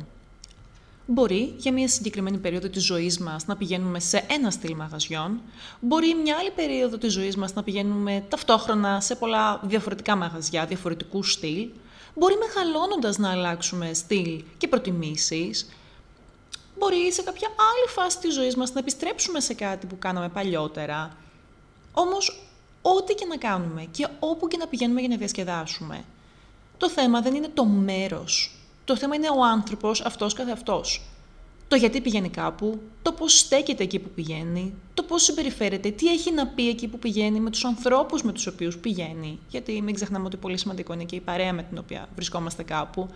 Μπορεί 1.05 1.53
για 1.57 1.73
μια 1.73 1.87
συγκεκριμένη 1.87 2.37
περίοδο 2.37 2.67
της 2.67 2.83
ζωής 2.83 3.19
μας 3.19 3.45
να 3.45 3.57
πηγαίνουμε 3.57 3.99
σε 3.99 4.25
ένα 4.29 4.51
στυλ 4.51 4.75
μαγαζιών, 4.75 5.41
μπορεί 5.79 6.15
μια 6.15 6.37
άλλη 6.37 6.51
περίοδο 6.51 6.97
της 6.97 7.13
ζωής 7.13 7.35
μας 7.35 7.53
να 7.53 7.63
πηγαίνουμε 7.63 8.25
ταυτόχρονα 8.29 9.01
σε 9.01 9.15
πολλά 9.15 9.59
διαφορετικά 9.63 10.15
μαγαζιά, 10.15 10.65
διαφορετικού 10.65 11.23
στυλ, 11.23 11.67
μπορεί 12.15 12.35
μεγαλώνοντας 12.37 13.17
να 13.17 13.31
αλλάξουμε 13.31 13.93
στυλ 13.93 14.43
και 14.57 14.67
προτιμήσεις, 14.67 15.69
μπορεί 16.79 17.11
σε 17.13 17.21
κάποια 17.21 17.47
άλλη 17.47 17.89
φάση 17.89 18.19
της 18.19 18.33
ζωής 18.33 18.55
μας 18.55 18.73
να 18.73 18.79
επιστρέψουμε 18.79 19.39
σε 19.39 19.53
κάτι 19.53 19.85
που 19.85 19.99
κάναμε 19.99 20.29
παλιότερα. 20.29 21.17
Όμως, 21.93 22.47
ό,τι 22.81 23.13
και 23.13 23.25
να 23.25 23.37
κάνουμε 23.37 23.87
και 23.91 24.07
όπου 24.19 24.47
και 24.47 24.57
να 24.57 24.67
πηγαίνουμε 24.67 24.99
για 24.99 25.09
να 25.09 25.15
διασκεδάσουμε, 25.15 26.03
το 26.77 26.89
θέμα 26.89 27.21
δεν 27.21 27.35
είναι 27.35 27.49
το 27.53 27.65
μέρος 27.65 28.55
το 28.85 28.97
θέμα 28.97 29.15
είναι 29.15 29.29
ο 29.29 29.43
άνθρωπος 29.43 30.01
αυτός 30.01 30.33
καθε 30.33 30.51
αυτός. 30.51 31.01
Το 31.67 31.77
γιατί 31.77 32.01
πηγαίνει 32.01 32.29
κάπου, 32.29 32.81
το 33.01 33.11
πώς 33.11 33.37
στέκεται 33.37 33.83
εκεί 33.83 33.99
που 33.99 34.09
πηγαίνει, 34.09 34.73
το 34.93 35.03
πώς 35.03 35.23
συμπεριφέρεται, 35.23 35.91
τι 35.91 36.07
έχει 36.07 36.33
να 36.33 36.47
πει 36.47 36.69
εκεί 36.69 36.87
που 36.87 36.99
πηγαίνει 36.99 37.39
με 37.39 37.49
τους 37.49 37.65
ανθρώπους 37.65 38.23
με 38.23 38.31
τους 38.31 38.47
οποίους 38.47 38.77
πηγαίνει. 38.77 39.39
Γιατί 39.49 39.81
μην 39.81 39.95
ξεχνάμε 39.95 40.25
ότι 40.25 40.37
πολύ 40.37 40.57
σημαντικό 40.57 40.93
είναι 40.93 41.03
και 41.03 41.15
η 41.15 41.19
παρέα 41.19 41.53
με 41.53 41.63
την 41.63 41.77
οποία 41.77 42.07
βρισκόμαστε 42.15 42.63
κάπου. 42.63 43.09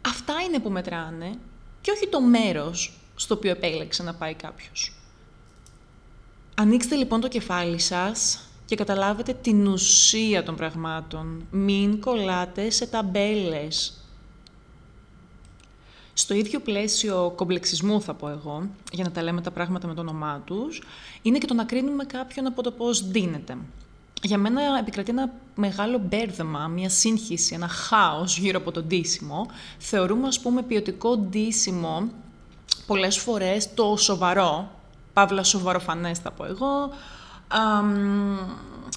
Αυτά 0.00 0.34
είναι 0.46 0.58
που 0.58 0.70
μετράνε 0.70 1.38
και 1.80 1.90
όχι 1.90 2.08
το 2.08 2.20
μέρος 2.20 2.98
στο 3.14 3.34
οποίο 3.34 3.50
επέλεξε 3.50 4.02
να 4.02 4.14
πάει 4.14 4.34
κάποιος. 4.34 4.92
Ανοίξτε 6.54 6.94
λοιπόν 6.94 7.20
το 7.20 7.28
κεφάλι 7.28 7.78
σας 7.78 8.47
και 8.68 8.76
καταλάβετε 8.76 9.32
την 9.32 9.66
ουσία 9.66 10.42
των 10.42 10.56
πραγμάτων. 10.56 11.46
Μην 11.50 12.00
κολλάτε 12.00 12.70
σε 12.70 12.86
ταμπέλες. 12.86 13.92
Στο 16.12 16.34
ίδιο 16.34 16.60
πλαίσιο 16.60 17.32
κομπλεξισμού 17.36 18.02
θα 18.02 18.14
πω 18.14 18.28
εγώ, 18.28 18.68
για 18.92 19.04
να 19.04 19.10
τα 19.10 19.22
λέμε 19.22 19.40
τα 19.40 19.50
πράγματα 19.50 19.86
με 19.86 19.94
το 19.94 20.00
όνομά 20.00 20.42
τους, 20.44 20.82
είναι 21.22 21.38
και 21.38 21.46
το 21.46 21.54
να 21.54 21.64
κρίνουμε 21.64 22.04
κάποιον 22.04 22.46
από 22.46 22.62
το 22.62 22.70
πώς 22.70 23.08
δίνεται. 23.08 23.56
Για 24.22 24.38
μένα 24.38 24.60
επικρατεί 24.80 25.10
ένα 25.10 25.32
μεγάλο 25.54 25.98
μπέρδεμα, 25.98 26.66
μια 26.66 26.88
σύγχυση, 26.88 27.54
ένα 27.54 27.68
χάος 27.68 28.38
γύρω 28.38 28.58
από 28.58 28.72
το 28.72 28.82
ντύσιμο. 28.82 29.46
Θεωρούμε, 29.78 30.26
ας 30.26 30.40
πούμε, 30.40 30.62
ποιοτικό 30.62 31.16
ντύσιμο 31.16 32.08
πολλές 32.86 33.18
φορές 33.18 33.74
το 33.74 33.96
σοβαρό, 33.96 34.70
παύλα 35.12 35.42
σοβαροφανές 35.42 36.18
θα 36.18 36.30
πω 36.30 36.44
εγώ, 36.44 36.90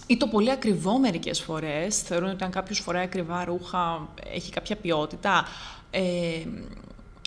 ή 0.08 0.18
το 0.18 0.28
πολύ 0.28 0.52
ακριβό 0.52 1.00
μερικές 1.00 1.42
φορές. 1.42 2.02
Θεωρούν 2.02 2.30
ότι 2.30 2.44
αν 2.44 2.52
κάποιος 2.52 2.80
φοράει 2.80 3.04
ακριβά 3.04 3.46
ρούχα 3.46 4.08
έχει 4.34 4.52
κάποια 4.52 4.76
ποιότητα. 4.76 5.46
Ε, 5.92 6.02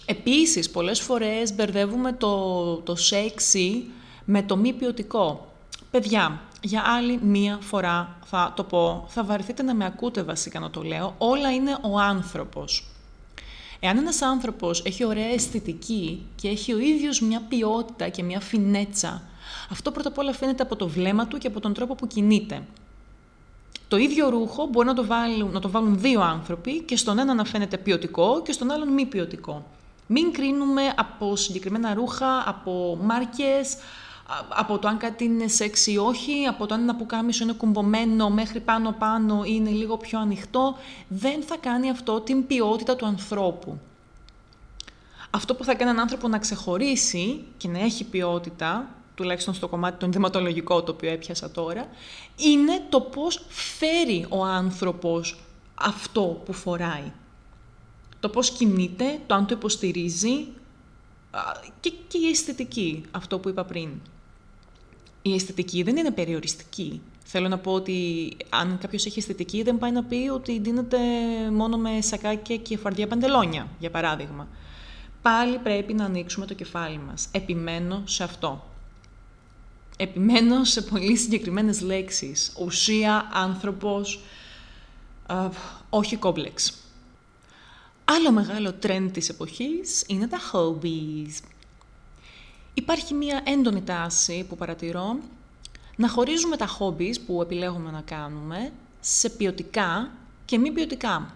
επίσης, 0.05 0.71
πολλές 0.71 1.01
φορές 1.01 1.55
μπερδεύουμε 1.55 2.13
το, 2.13 2.75
το 2.77 2.97
σεξι 2.97 3.85
με 4.25 4.43
το 4.43 4.57
μη 4.57 4.73
ποιοτικό. 4.73 5.53
Παιδιά, 5.91 6.41
για 6.61 6.83
άλλη 6.87 7.19
μία 7.23 7.59
φορά 7.61 8.19
θα 8.25 8.53
το 8.57 8.65
πω, 8.65 9.07
θα 9.09 9.25
βαρεθείτε 9.25 9.63
να 9.63 9.75
με 9.75 9.85
ακούτε 9.85 10.23
βασικά 10.23 10.61
να 10.61 10.71
το 10.71 10.83
λέω, 10.83 11.15
όλα 11.19 11.53
είναι 11.53 11.79
ο 11.83 11.99
άνθρωπος. 11.99 12.87
Εάν 13.81 13.97
ένας 13.97 14.23
άνθρωπος 14.23 14.83
έχει 14.85 15.05
ωραία 15.05 15.27
αισθητική 15.27 16.27
και 16.35 16.49
έχει 16.49 16.73
ο 16.73 16.79
ίδιος 16.79 17.21
μια 17.21 17.43
ποιότητα 17.49 18.09
και 18.09 18.23
μια 18.23 18.41
φινέτσα, 18.41 19.23
αυτό 19.71 19.91
πρώτα 19.91 20.09
απ' 20.09 20.19
όλα 20.19 20.33
φαίνεται 20.33 20.63
από 20.63 20.77
το 20.77 20.89
βλέμμα 20.89 21.27
του 21.27 21.39
και 21.39 21.47
από 21.47 21.61
τον 21.61 21.73
τρόπο 21.73 21.95
που 21.95 22.07
κινείται. 22.07 22.63
Το 23.89 23.97
ίδιο 23.97 24.29
ρούχο 24.29 24.67
μπορεί 24.67 24.87
να 24.87 24.95
το, 24.95 25.05
βάλουν, 25.07 25.51
να 25.51 25.61
το 25.61 25.71
βάλουν 25.71 26.01
δύο 26.01 26.21
άνθρωποι 26.21 26.81
και 26.81 26.97
στον 26.97 27.19
ένα 27.19 27.35
να 27.35 27.45
φαίνεται 27.45 27.79
ποιοτικό 27.79 28.43
και 28.43 28.53
στον 28.53 28.71
άλλον 28.71 28.89
μη 28.89 29.07
ποιοτικό. 29.07 29.65
Μην 30.07 30.33
κρίνουμε 30.33 30.83
από 30.97 31.37
συγκεκριμένα 31.37 31.95
ρούχα, 31.95 32.49
από 32.49 32.99
μάρκες, 33.03 33.77
από 34.49 34.79
το 34.79 34.89
αν 34.89 34.97
κάτι 34.97 35.25
είναι 35.25 35.49
σεξ 35.49 35.87
ή 35.87 35.97
όχι, 35.97 36.47
από 36.49 36.67
το 36.67 36.75
αν 36.75 36.81
ένα 36.81 36.95
πουκάμισο 36.95 37.45
είναι 37.45 37.53
κουμπωμένο 37.53 38.31
μέχρι 38.31 38.61
πάνω-πάνω 38.61 39.43
ή 39.45 39.51
είναι 39.53 39.71
λίγο 39.71 39.97
πιο 39.97 40.21
ανοιχτό, 40.21 40.77
δεν 41.09 41.43
θα 41.43 41.57
κάνει 41.57 41.91
αυτό 41.91 42.21
την 42.21 42.47
ποιότητα 42.47 42.97
του 42.97 43.07
ανθρώπου. 43.07 43.79
Αυτό 45.31 45.55
που 45.55 45.65
θα 45.65 45.75
κάνει 45.75 45.91
έναν 45.91 46.01
άνθρωπο 46.01 46.29
να 46.29 46.39
ξεχωρίσει 46.39 47.45
και 47.57 47.69
να 47.69 47.79
έχει 47.79 48.05
ποιότητα 48.05 48.89
τουλάχιστον 49.15 49.55
στο 49.55 49.69
κομμάτι 49.69 49.99
των 49.99 50.09
ενδυματολογικό 50.09 50.83
το 50.83 50.93
οποίο 50.93 51.11
έπιασα 51.11 51.51
τώρα, 51.51 51.89
είναι 52.37 52.83
το 52.89 53.01
πώς 53.01 53.45
φέρει 53.49 54.27
ο 54.29 54.45
άνθρωπος 54.45 55.41
αυτό 55.75 56.43
που 56.45 56.53
φοράει. 56.53 57.13
Το 58.21 58.29
πώς 58.29 58.51
κινείται, 58.51 59.21
το 59.27 59.35
αν 59.35 59.47
το 59.47 59.55
υποστηρίζει 59.55 60.47
και, 61.81 61.93
και 62.09 62.19
η 62.19 62.29
αισθητική, 62.29 63.03
αυτό 63.11 63.39
που 63.39 63.49
είπα 63.49 63.65
πριν. 63.65 63.91
Η 65.23 65.35
αισθητική 65.35 65.83
δεν 65.83 65.97
είναι 65.97 66.11
περιοριστική. 66.11 67.01
Θέλω 67.25 67.49
να 67.49 67.59
πω 67.59 67.73
ότι 67.73 68.29
αν 68.49 68.79
κάποιος 68.81 69.07
έχει 69.07 69.19
αισθητική, 69.19 69.63
δεν 69.63 69.79
πάει 69.79 69.91
να 69.93 70.05
πει 70.05 70.29
ότι 70.33 70.59
δίνεται 70.59 70.99
μόνο 71.53 71.77
με 71.77 72.01
σακάκια 72.01 72.57
και 72.57 72.77
φαρδιά 72.77 73.07
παντελόνια, 73.07 73.69
για 73.79 73.91
παράδειγμα. 73.91 74.49
Πάλι 75.23 75.59
πρέπει 75.59 75.95
να 75.95 76.05
ανοίξουμε 76.05 76.47
το 76.47 76.55
κεφάλι 76.55 76.99
μας. 76.99 77.29
Επιμένω 77.33 78.03
σε 78.05 78.25
αυτό. 78.25 78.74
Επιμένω 79.97 80.65
σε 80.65 80.83
πολύ 80.83 81.17
συγκεκριμένες 81.17 81.81
λέξεις. 81.81 82.53
Ουσία, 82.59 83.31
άνθρωπος, 83.33 84.21
όχι 85.91 86.17
κόμπλεξ. 86.17 86.75
Άλλο 88.05 88.33
μεγάλο 88.33 88.75
trend 88.83 89.09
της 89.13 89.29
εποχής 89.29 90.05
είναι 90.07 90.29
τα 90.29 90.39
hobbies. 90.53 91.41
Υπάρχει 92.75 93.15
μία 93.15 93.43
έντονη 93.45 93.83
τάση 93.83 94.47
που 94.49 94.57
παρατηρώ 94.57 95.19
να 95.97 96.09
χωρίζουμε 96.09 96.57
τα 96.57 96.69
hobbies 96.79 97.15
που 97.27 97.43
επιλέγουμε 97.43 97.91
να 97.91 98.01
κάνουμε 98.01 98.73
σε 99.01 99.31
ποιοτικά 99.31 100.11
και 100.45 100.59
μη 100.59 100.71
ποιοτικά. 100.71 101.35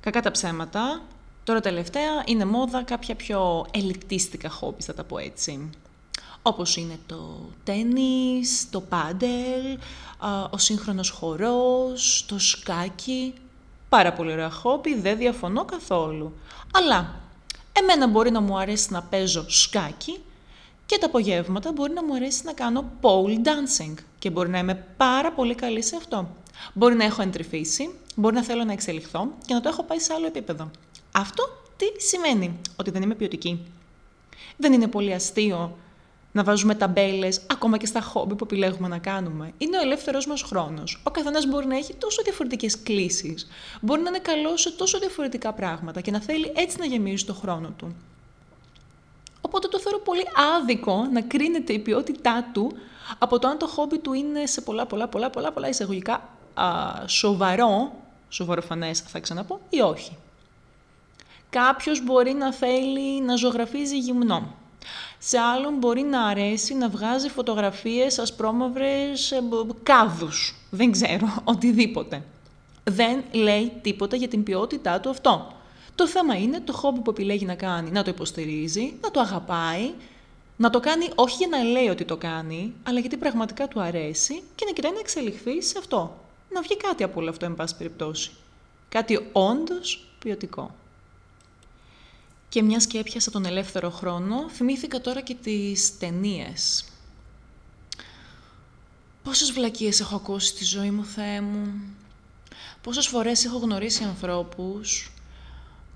Κακά 0.00 0.22
τα 0.22 0.30
ψέματα, 0.30 1.02
τώρα 1.44 1.60
τελευταία 1.60 2.22
είναι 2.26 2.44
μόδα 2.44 2.82
κάποια 2.82 3.14
πιο 3.14 3.66
ελιτίστικα 3.70 4.50
hobbies, 4.60 4.82
θα 4.82 4.94
τα 4.94 5.04
πω 5.04 5.18
έτσι. 5.18 5.70
Όπως 6.48 6.76
είναι 6.76 6.98
το 7.06 7.40
τένις, 7.64 8.66
το 8.70 8.80
πάντελ, 8.80 9.78
ο 10.50 10.58
σύγχρονος 10.58 11.10
χορός, 11.10 12.24
το 12.28 12.38
σκάκι. 12.38 13.34
Πάρα 13.88 14.12
πολύ 14.12 14.32
ωραία 14.32 14.50
χόμπι, 14.50 14.94
δεν 14.94 15.18
διαφωνώ 15.18 15.64
καθόλου. 15.64 16.32
Αλλά 16.72 17.14
εμένα 17.72 18.06
μπορεί 18.06 18.30
να 18.30 18.40
μου 18.40 18.58
αρέσει 18.58 18.92
να 18.92 19.02
παίζω 19.02 19.50
σκάκι 19.50 20.20
και 20.86 20.98
τα 20.98 21.06
απογεύματα 21.06 21.72
μπορεί 21.72 21.92
να 21.92 22.04
μου 22.04 22.14
αρέσει 22.14 22.44
να 22.44 22.52
κάνω 22.52 22.90
pole 23.00 23.36
dancing 23.46 23.94
και 24.18 24.30
μπορεί 24.30 24.48
να 24.48 24.58
είμαι 24.58 24.86
πάρα 24.96 25.32
πολύ 25.32 25.54
καλή 25.54 25.82
σε 25.82 25.96
αυτό. 25.96 26.28
Μπορεί 26.72 26.94
να 26.94 27.04
έχω 27.04 27.22
εντρυφήσει, 27.22 27.94
μπορεί 28.14 28.34
να 28.34 28.42
θέλω 28.42 28.64
να 28.64 28.72
εξελιχθώ 28.72 29.28
και 29.46 29.54
να 29.54 29.60
το 29.60 29.68
έχω 29.68 29.82
πάει 29.82 29.98
σε 29.98 30.12
άλλο 30.12 30.26
επίπεδο. 30.26 30.70
Αυτό 31.12 31.48
τι 31.76 32.02
σημαίνει, 32.02 32.60
ότι 32.76 32.90
δεν 32.90 33.02
είμαι 33.02 33.14
ποιοτική. 33.14 33.64
Δεν 34.56 34.72
είναι 34.72 34.86
πολύ 34.88 35.14
αστείο 35.14 35.76
να 36.32 36.42
βάζουμε 36.42 36.74
ταμπέλες 36.74 37.40
ακόμα 37.46 37.76
και 37.76 37.86
στα 37.86 38.00
χόμπι 38.00 38.34
που 38.34 38.44
επιλέγουμε 38.44 38.88
να 38.88 38.98
κάνουμε. 38.98 39.52
Είναι 39.58 39.76
ο 39.76 39.80
ελεύθερος 39.80 40.26
μας 40.26 40.42
χρόνος. 40.42 41.00
Ο 41.04 41.10
καθένας 41.10 41.46
μπορεί 41.46 41.66
να 41.66 41.76
έχει 41.76 41.94
τόσο 41.94 42.22
διαφορετικές 42.22 42.82
κλήσει. 42.82 43.34
Μπορεί 43.80 44.02
να 44.02 44.08
είναι 44.08 44.18
καλός 44.18 44.60
σε 44.60 44.70
τόσο 44.70 44.98
διαφορετικά 44.98 45.52
πράγματα 45.52 46.00
και 46.00 46.10
να 46.10 46.20
θέλει 46.20 46.52
έτσι 46.56 46.78
να 46.78 46.86
γεμίζει 46.86 47.24
το 47.24 47.34
χρόνο 47.34 47.72
του. 47.76 47.96
Οπότε 49.40 49.68
το 49.68 49.78
θεωρώ 49.78 49.98
πολύ 49.98 50.24
άδικο 50.56 51.08
να 51.12 51.20
κρίνεται 51.20 51.72
η 51.72 51.78
ποιότητά 51.78 52.50
του 52.52 52.72
από 53.18 53.38
το 53.38 53.48
αν 53.48 53.58
το 53.58 53.66
χόμπι 53.66 53.98
του 53.98 54.12
είναι 54.12 54.46
σε 54.46 54.60
πολλά, 54.60 54.86
πολλά, 54.86 55.08
πολλά, 55.08 55.30
πολλά, 55.30 55.52
πολλά 55.52 55.68
εισαγωγικά 55.68 56.28
α, 56.54 56.92
σοβαρό, 57.06 57.92
σοβαροφανές 58.28 59.00
θα 59.00 59.20
ξαναπώ, 59.20 59.60
ή 59.68 59.80
όχι. 59.80 60.16
Κάποιος 61.50 62.04
μπορεί 62.04 62.32
να 62.32 62.52
θέλει 62.52 63.20
να 63.22 63.36
ζωγραφίζει 63.36 63.98
γυμνό. 63.98 64.54
Σε 65.18 65.38
άλλον 65.38 65.74
μπορεί 65.74 66.02
να 66.02 66.26
αρέσει 66.26 66.74
να 66.74 66.88
βγάζει 66.88 67.28
φωτογραφίες 67.28 68.18
ασπρόμαυρες 68.18 69.32
ε, 69.32 69.42
κάδους. 69.82 70.54
Δεν 70.70 70.90
ξέρω, 70.90 71.42
οτιδήποτε. 71.44 72.22
Δεν 72.84 73.22
λέει 73.32 73.72
τίποτα 73.82 74.16
για 74.16 74.28
την 74.28 74.42
ποιότητά 74.42 75.00
του 75.00 75.10
αυτό. 75.10 75.52
Το 75.94 76.06
θέμα 76.08 76.34
είναι 76.34 76.60
το 76.60 76.72
χόμπι 76.72 77.00
που 77.00 77.10
επιλέγει 77.10 77.44
να 77.44 77.54
κάνει, 77.54 77.90
να 77.90 78.02
το 78.02 78.10
υποστηρίζει, 78.10 78.94
να 79.00 79.10
το 79.10 79.20
αγαπάει, 79.20 79.92
να 80.56 80.70
το 80.70 80.80
κάνει 80.80 81.08
όχι 81.14 81.36
για 81.36 81.48
να 81.48 81.62
λέει 81.62 81.88
ότι 81.88 82.04
το 82.04 82.16
κάνει, 82.16 82.74
αλλά 82.82 83.00
γιατί 83.00 83.16
πραγματικά 83.16 83.68
του 83.68 83.80
αρέσει 83.80 84.42
και 84.54 84.64
να 84.64 84.72
κοιτάει 84.72 84.92
να 84.92 84.98
εξελιχθεί 84.98 85.62
σε 85.62 85.78
αυτό. 85.78 86.16
Να 86.50 86.60
βγει 86.60 86.76
κάτι 86.76 87.02
από 87.02 87.20
όλο 87.20 87.30
αυτό, 87.30 87.44
εν 87.44 87.54
πάση 87.54 87.76
περιπτώσει. 87.76 88.30
Κάτι 88.88 89.28
όντως 89.32 90.04
ποιοτικό. 90.18 90.74
Και 92.48 92.62
μια 92.62 92.78
και 92.88 92.98
έπιασα 92.98 93.30
τον 93.30 93.44
ελεύθερο 93.44 93.90
χρόνο, 93.90 94.48
θυμήθηκα 94.48 95.00
τώρα 95.00 95.20
και 95.20 95.34
τις 95.34 95.98
ταινίες. 95.98 96.84
Πόσες 99.22 99.52
βλακίες 99.52 100.00
έχω 100.00 100.16
ακούσει 100.16 100.46
στη 100.46 100.64
ζωή 100.64 100.90
μου, 100.90 101.04
Θεέ 101.04 101.40
μου. 101.40 101.72
Πόσες 102.82 103.06
φορές 103.06 103.44
έχω 103.44 103.58
γνωρίσει 103.58 104.04
ανθρώπους 104.04 105.12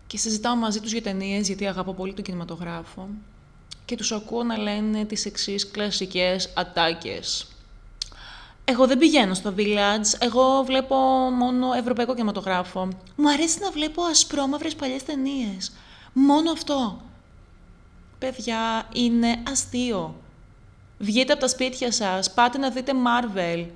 και 0.06 0.18
συζητάω 0.18 0.56
μαζί 0.56 0.80
τους 0.80 0.92
για 0.92 1.02
ταινίες 1.02 1.46
γιατί 1.46 1.66
αγαπώ 1.66 1.94
πολύ 1.94 2.12
τον 2.14 2.24
κινηματογράφο 2.24 3.08
και 3.84 3.96
τους 3.96 4.12
ακούω 4.12 4.42
να 4.42 4.58
λένε 4.58 5.04
τις 5.04 5.24
εξής 5.24 5.70
κλασικές 5.70 6.52
ατάκες. 6.54 7.46
Εγώ 8.64 8.86
δεν 8.86 8.98
πηγαίνω 8.98 9.34
στο 9.34 9.54
Village, 9.56 10.18
εγώ 10.18 10.62
βλέπω 10.66 10.96
μόνο 11.30 11.72
ευρωπαϊκό 11.72 12.14
κινηματογράφο. 12.14 12.88
Μου 13.16 13.30
αρέσει 13.30 13.58
να 13.60 13.70
βλέπω 13.70 14.02
ασπρόμαυρες 14.02 14.74
παλιές 14.74 15.02
ταινίες. 15.02 15.72
Μόνο 16.12 16.50
αυτό. 16.50 17.00
Παιδιά, 18.18 18.88
είναι 18.92 19.42
αστείο. 19.50 20.14
Βγείτε 20.98 21.32
από 21.32 21.40
τα 21.40 21.48
σπίτια 21.48 21.92
σας, 21.92 22.34
πάτε 22.34 22.58
να 22.58 22.70
δείτε 22.70 22.92
Marvel. 22.92 23.66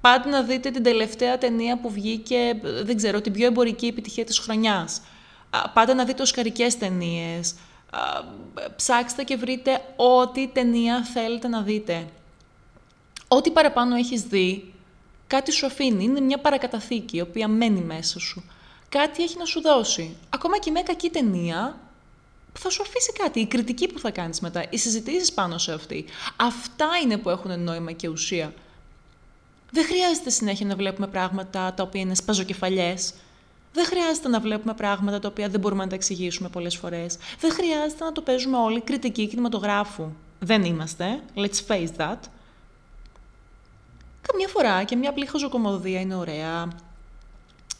Πάτε 0.00 0.28
να 0.28 0.42
δείτε 0.42 0.70
την 0.70 0.82
τελευταία 0.82 1.38
ταινία 1.38 1.80
που 1.80 1.90
βγήκε, 1.90 2.60
δεν 2.82 2.96
ξέρω, 2.96 3.20
την 3.20 3.32
πιο 3.32 3.46
εμπορική 3.46 3.86
επιτυχία 3.86 4.24
της 4.24 4.38
χρονιάς. 4.38 5.00
Πάτε 5.74 5.94
να 5.94 6.04
δείτε 6.04 6.22
οσκαρικές 6.22 6.78
ταινίες. 6.78 7.54
Ψάξτε 8.76 9.22
και 9.22 9.36
βρείτε 9.36 9.80
ό,τι 9.96 10.48
ταινία 10.48 11.04
θέλετε 11.04 11.48
να 11.48 11.62
δείτε. 11.62 12.08
Ό,τι 13.28 13.50
παραπάνω 13.50 13.94
έχεις 13.94 14.22
δει, 14.22 14.74
κάτι 15.26 15.52
σου 15.52 15.66
αφήνει. 15.66 16.04
Είναι 16.04 16.20
μια 16.20 16.38
παρακαταθήκη, 16.38 17.16
η 17.16 17.20
οποία 17.20 17.48
μένει 17.48 17.80
μέσα 17.80 18.18
σου 18.18 18.44
κάτι 18.90 19.22
έχει 19.22 19.38
να 19.38 19.44
σου 19.44 19.60
δώσει. 19.60 20.16
Ακόμα 20.30 20.58
και 20.58 20.70
με 20.70 20.80
κακή 20.80 21.10
ταινία, 21.10 21.78
θα 22.52 22.70
σου 22.70 22.82
αφήσει 22.82 23.12
κάτι. 23.12 23.40
Η 23.40 23.46
κριτική 23.46 23.88
που 23.88 23.98
θα 23.98 24.10
κάνεις 24.10 24.40
μετά, 24.40 24.64
οι 24.70 24.78
συζητήσεις 24.78 25.32
πάνω 25.32 25.58
σε 25.58 25.72
αυτή. 25.72 26.04
Αυτά 26.36 26.88
είναι 27.02 27.16
που 27.16 27.30
έχουν 27.30 27.60
νόημα 27.60 27.92
και 27.92 28.08
ουσία. 28.08 28.52
Δεν 29.70 29.84
χρειάζεται 29.84 30.30
συνέχεια 30.30 30.66
να 30.66 30.76
βλέπουμε 30.76 31.06
πράγματα 31.06 31.74
τα 31.74 31.82
οποία 31.82 32.00
είναι 32.00 32.14
σπαζοκεφαλιές. 32.14 33.14
Δεν 33.72 33.84
χρειάζεται 33.84 34.28
να 34.28 34.40
βλέπουμε 34.40 34.74
πράγματα 34.74 35.18
τα 35.18 35.28
οποία 35.28 35.48
δεν 35.48 35.60
μπορούμε 35.60 35.82
να 35.82 35.88
τα 35.88 35.94
εξηγήσουμε 35.94 36.48
πολλές 36.48 36.76
φορές. 36.76 37.16
Δεν 37.40 37.52
χρειάζεται 37.52 38.04
να 38.04 38.12
το 38.12 38.20
παίζουμε 38.20 38.56
όλοι 38.56 38.80
κριτική 38.80 39.26
κινηματογράφου. 39.26 40.12
Δεν 40.38 40.64
είμαστε. 40.64 41.20
Let's 41.36 41.66
face 41.68 41.88
that. 41.96 42.18
Καμιά 44.22 44.48
φορά 44.48 44.84
και 44.84 44.96
μια 44.96 45.10
απλή 45.10 45.26
χαζοκομωδία 45.26 46.00
είναι 46.00 46.14
ωραία. 46.14 46.68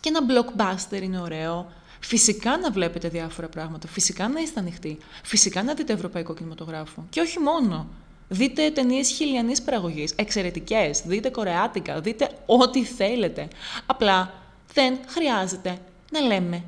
Και 0.00 0.08
ένα 0.14 0.20
blockbuster 0.28 1.02
είναι 1.02 1.20
ωραίο. 1.20 1.72
Φυσικά 2.00 2.58
να 2.58 2.70
βλέπετε 2.70 3.08
διάφορα 3.08 3.48
πράγματα. 3.48 3.88
Φυσικά 3.88 4.28
να 4.28 4.40
είστε 4.40 4.60
ανοιχτοί. 4.60 4.98
Φυσικά 5.22 5.62
να 5.62 5.74
δείτε 5.74 5.92
ευρωπαϊκό 5.92 6.34
κινηματογράφο. 6.34 7.06
Και 7.10 7.20
όχι 7.20 7.38
μόνο. 7.38 7.86
Δείτε 8.28 8.70
ταινίες 8.70 9.08
χιλιανής 9.08 9.62
παραγωγής. 9.62 10.12
Εξαιρετικές. 10.16 11.02
Δείτε 11.06 11.28
κορεάτικα. 11.28 12.00
Δείτε 12.00 12.30
ό,τι 12.46 12.84
θέλετε. 12.84 13.48
Απλά 13.86 14.34
δεν 14.74 14.98
χρειάζεται 15.06 15.78
να 16.10 16.20
λέμε 16.20 16.64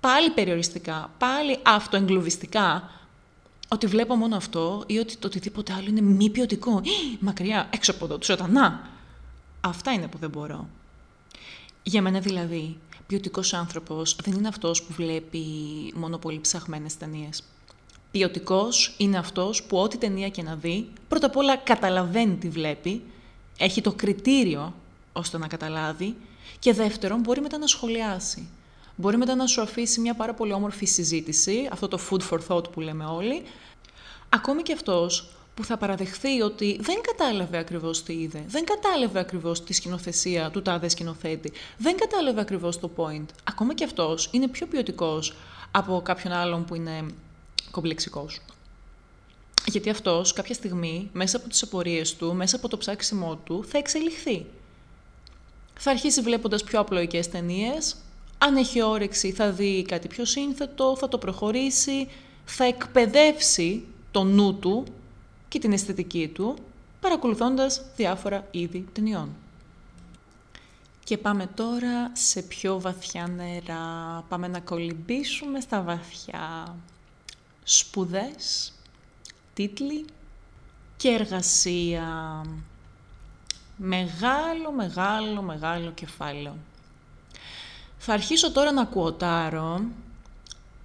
πάλι 0.00 0.30
περιοριστικά, 0.30 1.10
πάλι 1.18 1.58
αυτοεγκλουβιστικά 1.62 2.90
ότι 3.68 3.86
βλέπω 3.86 4.14
μόνο 4.16 4.36
αυτό 4.36 4.84
ή 4.86 4.98
ότι 4.98 5.16
το 5.16 5.26
οτιδήποτε 5.26 5.72
άλλο 5.72 5.88
είναι 5.88 6.00
μη 6.00 6.30
ποιοτικό. 6.30 6.82
Μακριά, 7.20 7.68
έξω 7.70 7.90
από 7.90 8.04
εδώ, 8.04 8.18
του 8.18 8.24
σατανά. 8.24 8.88
Αυτά 9.60 9.92
είναι 9.92 10.06
που 10.06 10.18
δεν 10.18 10.30
μπορώ. 10.30 10.68
Για 11.88 12.02
μένα 12.02 12.20
δηλαδή, 12.20 12.76
ποιοτικός 13.06 13.54
άνθρωπος 13.54 14.16
δεν 14.22 14.34
είναι 14.34 14.48
αυτός 14.48 14.82
που 14.82 14.92
βλέπει 14.92 15.38
μόνο 15.94 16.18
πολύ 16.18 16.40
ψαχμένε 16.40 16.86
ταινίες. 16.98 17.42
Ποιοτικός 18.10 18.94
είναι 18.98 19.18
αυτός 19.18 19.62
που 19.62 19.78
ό,τι 19.78 19.98
ταινία 19.98 20.28
και 20.28 20.42
να 20.42 20.54
δει, 20.54 20.88
πρώτα 21.08 21.26
απ' 21.26 21.36
όλα 21.36 21.56
καταλαβαίνει 21.56 22.34
τι 22.34 22.48
βλέπει, 22.48 23.02
έχει 23.58 23.80
το 23.80 23.92
κριτήριο 23.92 24.74
ώστε 25.12 25.38
να 25.38 25.46
καταλάβει 25.46 26.16
και 26.58 26.72
δεύτερον 26.72 27.20
μπορεί 27.20 27.40
μετά 27.40 27.58
να 27.58 27.66
σχολιάσει. 27.66 28.48
Μπορεί 28.96 29.16
μετά 29.16 29.34
να 29.34 29.46
σου 29.46 29.60
αφήσει 29.60 30.00
μια 30.00 30.14
πάρα 30.14 30.34
πολύ 30.34 30.52
όμορφη 30.52 30.86
συζήτηση, 30.86 31.68
αυτό 31.72 31.88
το 31.88 31.98
food 32.10 32.20
for 32.30 32.38
thought 32.48 32.70
που 32.72 32.80
λέμε 32.80 33.04
όλοι. 33.04 33.42
Ακόμη 34.28 34.62
και 34.62 34.72
αυτός 34.72 35.35
που 35.56 35.64
θα 35.64 35.76
παραδεχθεί 35.76 36.40
ότι 36.40 36.78
δεν 36.80 37.00
κατάλαβε 37.00 37.58
ακριβώς 37.58 38.02
τι 38.02 38.12
είδε, 38.12 38.44
δεν 38.46 38.64
κατάλαβε 38.64 39.18
ακριβώς 39.18 39.64
τη 39.64 39.72
σκηνοθεσία 39.72 40.50
του 40.50 40.62
τάδε 40.62 40.88
σκηνοθέτη, 40.88 41.52
δεν 41.78 41.96
κατάλαβε 41.96 42.40
ακριβώς 42.40 42.80
το 42.80 42.90
point. 42.96 43.24
Ακόμα 43.44 43.74
και 43.74 43.84
αυτός 43.84 44.28
είναι 44.32 44.48
πιο 44.48 44.66
ποιοτικός 44.66 45.34
από 45.70 46.00
κάποιον 46.04 46.32
άλλον 46.32 46.64
που 46.64 46.74
είναι 46.74 47.04
κομπλεξικός. 47.70 48.40
Γιατί 49.66 49.90
αυτός 49.90 50.32
κάποια 50.32 50.54
στιγμή, 50.54 51.10
μέσα 51.12 51.36
από 51.36 51.48
τις 51.48 51.62
απορίες 51.62 52.16
του, 52.16 52.34
μέσα 52.34 52.56
από 52.56 52.68
το 52.68 52.76
ψάξιμό 52.76 53.36
του, 53.36 53.64
θα 53.68 53.78
εξελιχθεί. 53.78 54.46
Θα 55.78 55.90
αρχίσει 55.90 56.20
βλέποντας 56.20 56.64
πιο 56.64 56.80
απλοϊκές 56.80 57.28
ταινίες. 57.28 57.96
Αν 58.38 58.56
έχει 58.56 58.82
όρεξη, 58.82 59.32
θα 59.32 59.50
δει 59.50 59.84
κάτι 59.88 60.08
πιο 60.08 60.24
σύνθετο, 60.24 60.96
θα 60.96 61.08
το 61.08 61.18
προχωρήσει, 61.18 62.08
θα 62.44 62.64
εκπαιδεύσει 62.64 63.84
το 64.10 64.24
νου 64.24 64.54
του 64.54 64.84
και 65.56 65.62
την 65.62 65.72
αισθητική 65.72 66.28
του 66.28 66.56
παρακολουθώντας 67.00 67.82
διάφορα 67.96 68.46
είδη 68.50 68.88
ταινιών. 68.92 69.34
Και 71.04 71.18
πάμε 71.18 71.46
τώρα 71.46 72.10
σε 72.12 72.42
πιο 72.42 72.80
βαθιά 72.80 73.26
νερά. 73.26 74.24
Πάμε 74.28 74.48
να 74.48 74.60
κολυμπήσουμε 74.60 75.60
στα 75.60 75.82
βαθιά. 75.82 76.76
Σπουδές, 77.64 78.72
τίτλοι 79.54 80.04
και 80.96 81.08
εργασία. 81.08 82.42
Μεγάλο, 83.76 84.72
μεγάλο, 84.76 85.42
μεγάλο 85.42 85.90
κεφάλαιο. 85.90 86.56
Θα 87.98 88.12
αρχίσω 88.12 88.52
τώρα 88.52 88.72
να 88.72 88.84
κουοτάρω 88.84 89.80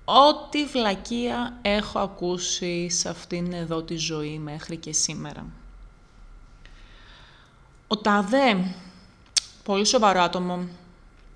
ό,τι 0.05 0.65
βλακεία 0.65 1.59
έχω 1.61 1.99
ακούσει 1.99 2.89
σε 2.89 3.09
αυτήν 3.09 3.53
εδώ 3.53 3.81
τη 3.81 3.95
ζωή 3.95 4.39
μέχρι 4.39 4.77
και 4.77 4.93
σήμερα. 4.93 5.45
Ο 7.87 7.97
Τάδε, 7.97 8.75
πολύ 9.63 9.85
σοβαρό 9.85 10.21
άτομο, 10.21 10.67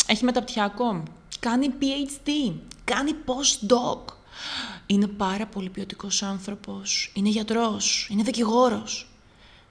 έχει 0.08 0.24
μεταπτυχιακό, 0.24 1.04
κάνει 1.40 1.74
PhD, 1.80 2.54
κάνει 2.84 3.12
postdoc. 3.26 4.14
Είναι 4.86 5.08
πάρα 5.08 5.46
πολύ 5.46 5.70
ποιοτικός 5.70 6.24
άνθρωπος, 6.24 7.12
είναι 7.16 7.30
γιατρός, 7.30 8.08
είναι 8.12 8.24
δικηγόρος. 8.24 9.10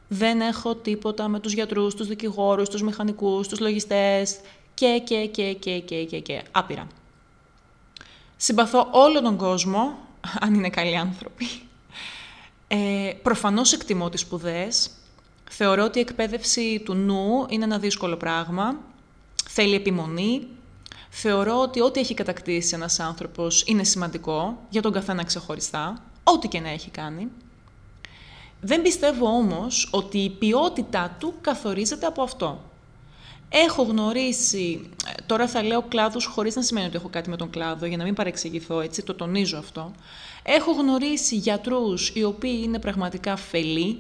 Δεν 0.08 0.40
έχω 0.40 0.74
τίποτα 0.74 1.28
με 1.28 1.40
τους 1.40 1.52
γιατρούς, 1.52 1.94
τους 1.94 2.06
δικηγόρους, 2.06 2.68
τους 2.68 2.82
μηχανικούς, 2.82 3.48
τους 3.48 3.60
λογιστές 3.60 4.40
και, 4.74 5.02
και, 5.04 5.26
και, 5.26 5.52
και, 5.52 5.78
και, 5.78 6.04
και, 6.04 6.20
και, 6.20 6.42
άπειρα. 6.52 6.86
Συμπαθώ 8.36 8.88
όλο 8.90 9.22
τον 9.22 9.36
κόσμο, 9.36 9.98
αν 10.40 10.54
είναι 10.54 10.70
καλοί 10.70 10.96
άνθρωποι. 10.96 11.46
Ε, 12.68 13.12
προφανώς 13.22 13.72
εκτιμώ 13.72 14.08
τις 14.08 14.20
σπουδές. 14.20 14.90
Θεωρώ 15.50 15.84
ότι 15.84 15.98
η 15.98 16.00
εκπαίδευση 16.00 16.82
του 16.84 16.94
νου 16.94 17.46
είναι 17.48 17.64
ένα 17.64 17.78
δύσκολο 17.78 18.16
πράγμα. 18.16 18.76
Θέλει 19.48 19.74
επιμονή. 19.74 20.46
Θεωρώ 21.10 21.60
ότι 21.60 21.80
ό,τι 21.80 22.00
έχει 22.00 22.14
κατακτήσει 22.14 22.74
ένας 22.74 23.00
άνθρωπος 23.00 23.64
είναι 23.66 23.84
σημαντικό, 23.84 24.58
για 24.68 24.82
τον 24.82 24.92
καθένα 24.92 25.24
ξεχωριστά, 25.24 26.02
ό,τι 26.24 26.48
και 26.48 26.60
να 26.60 26.68
έχει 26.68 26.90
κάνει. 26.90 27.28
Δεν 28.60 28.82
πιστεύω 28.82 29.26
όμως 29.26 29.88
ότι 29.92 30.18
η 30.18 30.30
ποιότητά 30.30 31.16
του 31.18 31.34
καθορίζεται 31.40 32.06
από 32.06 32.22
αυτό. 32.22 32.60
Έχω 33.56 33.82
γνωρίσει, 33.82 34.90
τώρα 35.26 35.48
θα 35.48 35.62
λέω 35.62 35.82
κλάδους 35.82 36.24
χωρίς 36.24 36.56
να 36.56 36.62
σημαίνει 36.62 36.86
ότι 36.86 36.96
έχω 36.96 37.08
κάτι 37.08 37.30
με 37.30 37.36
τον 37.36 37.50
κλάδο, 37.50 37.86
για 37.86 37.96
να 37.96 38.04
μην 38.04 38.14
παρεξηγηθώ 38.14 38.80
έτσι, 38.80 39.02
το 39.02 39.14
τονίζω 39.14 39.58
αυτό. 39.58 39.92
Έχω 40.42 40.72
γνωρίσει 40.72 41.36
γιατρούς 41.36 42.12
οι 42.14 42.24
οποίοι 42.24 42.60
είναι 42.62 42.78
πραγματικά 42.78 43.36
φελοί. 43.36 43.98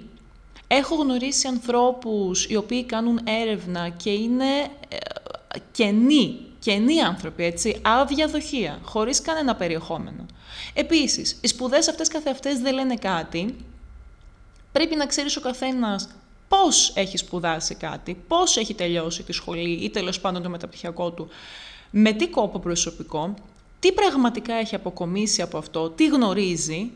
Έχω 0.66 0.94
γνωρίσει 0.94 1.46
ανθρώπους 1.46 2.46
οι 2.46 2.56
οποίοι 2.56 2.84
κάνουν 2.84 3.20
έρευνα 3.24 3.88
και 3.88 4.10
είναι 4.10 4.50
ε, 4.88 4.96
κενοί, 5.72 6.40
κενοί 6.58 7.00
άνθρωποι, 7.00 7.44
έτσι, 7.44 7.80
άδεια 7.82 8.26
δοχεία, 8.26 8.78
χωρίς 8.82 9.20
κανένα 9.20 9.54
περιεχόμενο. 9.54 10.26
Επίσης, 10.74 11.38
οι 11.40 11.46
σπουδές 11.46 11.88
αυτές 11.88 12.08
καθεαυτές 12.08 12.58
δεν 12.58 12.74
λένε 12.74 12.94
κάτι. 12.94 13.56
Πρέπει 14.72 14.96
να 14.96 15.06
ξέρεις 15.06 15.36
ο 15.36 15.40
καθένας 15.40 16.08
πώς 16.48 16.92
έχει 16.94 17.16
σπουδάσει 17.16 17.74
κάτι, 17.74 18.14
πώς 18.28 18.56
έχει 18.56 18.74
τελειώσει 18.74 19.22
τη 19.22 19.32
σχολή 19.32 19.72
ή 19.72 19.90
τέλος 19.90 20.20
πάντων 20.20 20.42
το 20.42 20.48
μεταπτυχιακό 20.48 21.10
του, 21.10 21.28
με 21.90 22.12
τι 22.12 22.28
κόπο 22.28 22.58
προσωπικό, 22.58 23.34
τι 23.80 23.92
πραγματικά 23.92 24.54
έχει 24.54 24.74
αποκομίσει 24.74 25.42
από 25.42 25.58
αυτό, 25.58 25.90
τι 25.90 26.06
γνωρίζει 26.06 26.90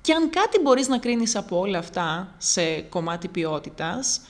και 0.00 0.12
αν 0.12 0.30
κάτι 0.30 0.60
μπορείς 0.60 0.88
να 0.88 0.98
κρίνεις 0.98 1.36
από 1.36 1.58
όλα 1.58 1.78
αυτά 1.78 2.34
σε 2.38 2.80
κομμάτι 2.80 3.28
ποιότητας, 3.28 4.20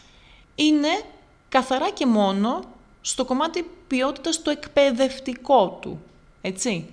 είναι 0.55 1.03
καθαρά 1.49 1.91
και 1.91 2.07
μόνο 2.07 2.65
στο 3.01 3.25
κομμάτι 3.25 3.71
ποιότητας 3.87 4.43
το 4.43 4.51
εκπαιδευτικό 4.51 5.79
του, 5.81 6.01
έτσι. 6.41 6.87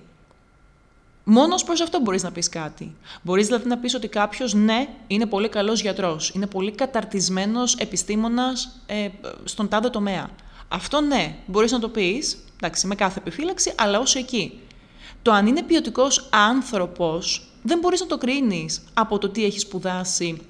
Μόνος 1.23 1.63
προς 1.63 1.81
αυτό 1.81 1.99
μπορείς 2.01 2.23
να 2.23 2.31
πεις 2.31 2.49
κάτι. 2.49 2.95
Μπορείς 3.21 3.45
δηλαδή 3.45 3.67
να 3.67 3.77
πεις 3.77 3.93
ότι 3.95 4.07
κάποιος, 4.07 4.53
ναι, 4.53 4.87
είναι 5.07 5.25
πολύ 5.25 5.49
καλός 5.49 5.81
γιατρός, 5.81 6.29
είναι 6.29 6.47
πολύ 6.47 6.71
καταρτισμένος 6.71 7.75
επιστήμονας 7.75 8.81
ε, 8.85 9.07
στον 9.43 9.67
τάδε 9.67 9.89
τομέα. 9.89 10.29
Αυτό 10.67 11.01
ναι, 11.01 11.35
μπορείς 11.45 11.71
να 11.71 11.79
το 11.79 11.89
πεις, 11.89 12.37
εντάξει, 12.55 12.87
με 12.87 12.95
κάθε 12.95 13.19
επιφύλαξη, 13.19 13.73
αλλά 13.77 13.99
ω 13.99 14.03
εκεί. 14.13 14.59
Το 15.21 15.31
αν 15.31 15.47
είναι 15.47 15.63
ποιοτικός 15.63 16.29
άνθρωπος, 16.31 17.47
δεν 17.61 17.79
μπορείς 17.79 17.99
να 17.99 18.07
το 18.07 18.17
κρίνεις 18.17 18.83
από 18.93 19.17
το 19.17 19.29
τι 19.29 19.45
έχει 19.45 19.59
σπουδάσει 19.59 20.41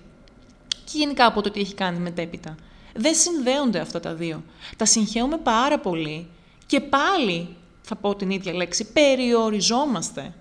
και 0.68 0.98
γενικά 0.98 1.26
από 1.26 1.42
το 1.42 1.52
τι 1.52 1.60
έχει 1.60 1.74
κάνει 1.74 2.00
μετέπειτα. 2.00 2.56
Δεν 2.96 3.16
συνδέονται 3.16 3.80
αυτά 3.80 4.00
τα 4.00 4.14
δύο. 4.14 4.44
Τα 4.78 4.86
συγχαίουμε 4.86 5.38
πάρα 5.38 5.80
πολύ 5.80 6.28
και 6.66 6.80
πάλι, 6.80 7.56
θα 7.82 7.96
πω 7.96 8.16
την 8.16 8.30
ίδια 8.30 8.54
λέξη, 8.54 8.92
περιοριζόμαστε 8.92 10.34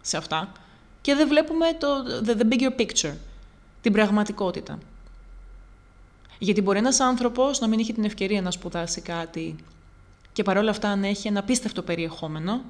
σε 0.00 0.16
αυτά 0.16 0.52
και 1.00 1.14
δεν 1.14 1.28
βλέπουμε 1.28 1.66
το 1.72 1.86
the, 2.24 2.36
the 2.36 2.52
bigger 2.52 2.80
picture, 2.80 3.14
την 3.80 3.92
πραγματικότητα. 3.92 4.78
Γιατί 6.38 6.62
μπορεί 6.62 6.78
ένας 6.78 7.00
άνθρωπος 7.00 7.60
να 7.60 7.68
μην 7.68 7.78
έχει 7.78 7.92
την 7.92 8.04
ευκαιρία 8.04 8.42
να 8.42 8.50
σπουδάσει 8.50 9.00
κάτι 9.00 9.56
και 10.32 10.42
παρόλα 10.42 10.70
αυτά 10.70 10.96
να 10.96 11.06
έχει 11.06 11.28
ένα 11.28 11.42
πίστευτο 11.42 11.82
περιεχόμενο 11.82 12.60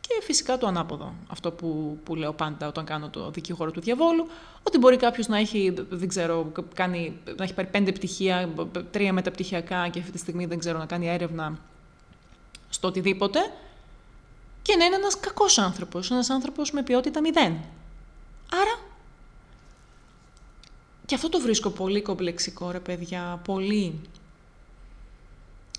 και 0.00 0.22
φυσικά 0.22 0.58
το 0.58 0.66
ανάποδο, 0.66 1.14
αυτό 1.28 1.50
που, 1.50 1.98
που 2.04 2.14
λέω 2.14 2.32
πάντα 2.32 2.66
όταν 2.66 2.84
κάνω 2.84 3.08
το 3.08 3.30
δικηγόρο 3.30 3.70
του 3.70 3.80
διαβόλου, 3.80 4.26
ότι 4.62 4.78
μπορεί 4.78 4.96
κάποιος 4.96 5.26
να 5.26 5.38
έχει, 5.38 5.74
δεν 5.90 6.08
ξέρω, 6.08 6.52
κάνει, 6.74 7.18
να 7.36 7.44
έχει 7.44 7.54
πάρει 7.54 7.68
πέντε 7.68 7.92
πτυχία, 7.92 8.48
τρία 8.90 9.12
μεταπτυχιακά 9.12 9.88
και 9.88 9.98
αυτή 9.98 10.12
τη 10.12 10.18
στιγμή 10.18 10.46
δεν 10.46 10.58
ξέρω 10.58 10.78
να 10.78 10.86
κάνει 10.86 11.08
έρευνα 11.08 11.58
στο 12.68 12.88
οτιδήποτε 12.88 13.38
και 14.68 14.76
να 14.76 14.84
είναι 14.84 14.96
ένας 14.96 15.20
κακός 15.20 15.58
άνθρωπος, 15.58 16.10
ένας 16.10 16.30
άνθρωπος 16.30 16.70
με 16.70 16.82
ποιότητα 16.82 17.20
μηδέν. 17.20 17.56
Άρα, 18.52 18.78
και 21.06 21.14
αυτό 21.14 21.28
το 21.28 21.40
βρίσκω 21.40 21.70
πολύ 21.70 22.02
κομπλεξικό 22.02 22.70
ρε 22.70 22.80
παιδιά, 22.80 23.40
πολύ. 23.44 24.00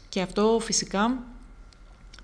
Και 0.10 0.22
αυτό 0.22 0.60
φυσικά 0.62 1.18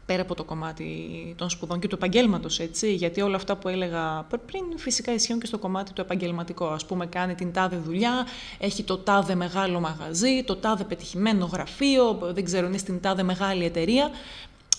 πέρα 0.06 0.22
από 0.22 0.36
το 0.36 0.44
κομμάτι 0.44 1.34
των 1.38 1.50
σπουδών 1.50 1.80
και 1.80 1.88
του 1.88 1.96
επαγγέλματος, 1.96 2.60
έτσι, 2.60 2.94
γιατί 2.94 3.22
όλα 3.22 3.36
αυτά 3.36 3.56
που 3.56 3.68
έλεγα 3.68 4.26
πριν 4.46 4.64
φυσικά 4.78 5.14
ισχύουν 5.14 5.40
και 5.40 5.46
στο 5.46 5.58
κομμάτι 5.58 5.94
του 5.94 6.02
επαγγελματικό. 6.02 6.66
Α 6.66 6.78
πούμε, 6.88 7.06
κάνει 7.06 7.36
την 7.36 7.54
τάδε 7.54 7.78
δουλειά, 7.78 8.28
έχει 8.60 8.84
το 8.84 8.98
τάδε 8.98 9.36
μεγάλο 9.36 9.80
μαγαζί, 9.80 10.44
το 10.44 10.56
τάδε 10.56 10.84
πετυχημένο 10.84 11.46
γραφείο, 11.46 12.20
δεν 12.22 12.44
ξέρω, 12.44 12.68
είναι 12.68 12.78
στην 12.78 13.02
τάδε 13.02 13.24
μεγάλη 13.24 13.66
εταιρεία. 13.66 14.12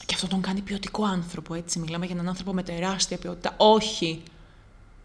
Και 0.07 0.15
αυτό 0.15 0.27
τον 0.27 0.41
κάνει 0.41 0.61
ποιοτικό 0.61 1.05
άνθρωπο, 1.05 1.55
έτσι. 1.55 1.79
Μιλάμε 1.79 2.07
για 2.07 2.15
έναν 2.15 2.29
άνθρωπο 2.29 2.53
με 2.53 2.63
τεράστια 2.63 3.19
ποιότητα. 3.19 3.55
Όχι. 3.57 4.23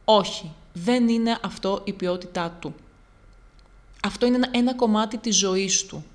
Όχι. 0.05 0.51
Δεν 0.73 1.09
είναι 1.09 1.39
αυτό 1.41 1.81
η 1.83 1.93
ποιότητά 1.93 2.57
του. 2.59 2.75
Αυτό 4.03 4.25
είναι 4.25 4.49
ένα, 4.51 4.75
κομμάτι 4.75 5.17
της 5.17 5.37
ζωής 5.37 5.85
του. 5.85 6.05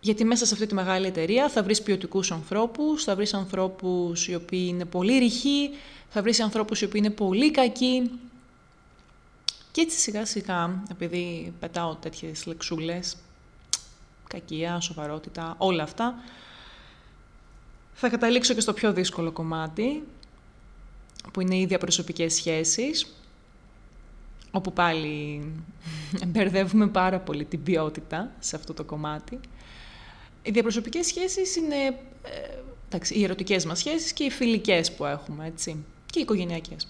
Γιατί 0.00 0.24
μέσα 0.24 0.46
σε 0.46 0.54
αυτή 0.54 0.66
τη 0.66 0.74
μεγάλη 0.74 1.06
εταιρεία 1.06 1.48
θα 1.48 1.62
βρεις 1.62 1.82
ποιοτικούς 1.82 2.30
ανθρώπους, 2.30 3.04
θα 3.04 3.14
βρεις 3.14 3.34
ανθρώπους 3.34 4.28
οι 4.28 4.34
οποίοι 4.34 4.66
είναι 4.68 4.84
πολύ 4.84 5.18
ρηχοί, 5.18 5.70
θα 6.08 6.22
βρεις 6.22 6.40
ανθρώπους 6.40 6.80
οι 6.80 6.84
οποίοι 6.84 7.00
είναι 7.04 7.14
πολύ 7.14 7.50
κακοί. 7.50 8.10
Και 9.72 9.80
έτσι 9.80 9.98
σιγά 9.98 10.26
σιγά, 10.26 10.82
επειδή 10.90 11.52
πετάω 11.60 11.94
τέτοιες 11.94 12.46
λεξούλες, 12.46 13.16
κακία, 14.28 14.80
σοβαρότητα, 14.80 15.54
όλα 15.58 15.82
αυτά, 15.82 16.14
θα 17.94 18.08
καταλήξω 18.08 18.54
και 18.54 18.60
στο 18.60 18.72
πιο 18.72 18.92
δύσκολο 18.92 19.32
κομμάτι, 19.32 20.02
που 21.32 21.40
είναι 21.40 21.56
οι 21.56 21.66
διαπροσωπικές 21.66 22.34
σχέσεις, 22.34 23.14
όπου 24.50 24.72
πάλι 24.72 25.42
μπερδεύουμε 26.26 26.86
πάρα 26.86 27.18
πολύ 27.18 27.44
την 27.44 27.62
ποιότητα 27.62 28.32
σε 28.38 28.56
αυτό 28.56 28.74
το 28.74 28.84
κομμάτι. 28.84 29.40
Οι 30.42 30.50
διαπροσωπικές 30.50 31.06
σχέσεις 31.06 31.56
είναι 31.56 31.76
ε, 32.22 32.58
εντάξει, 32.88 33.14
οι 33.14 33.24
ερωτικές 33.24 33.64
μας 33.64 33.78
σχέσεις 33.78 34.12
και 34.12 34.24
οι 34.24 34.30
φιλικές 34.30 34.92
που 34.92 35.04
έχουμε, 35.04 35.46
έτσι, 35.46 35.84
και 36.06 36.18
οι 36.18 36.22
οικογενειακές 36.22 36.88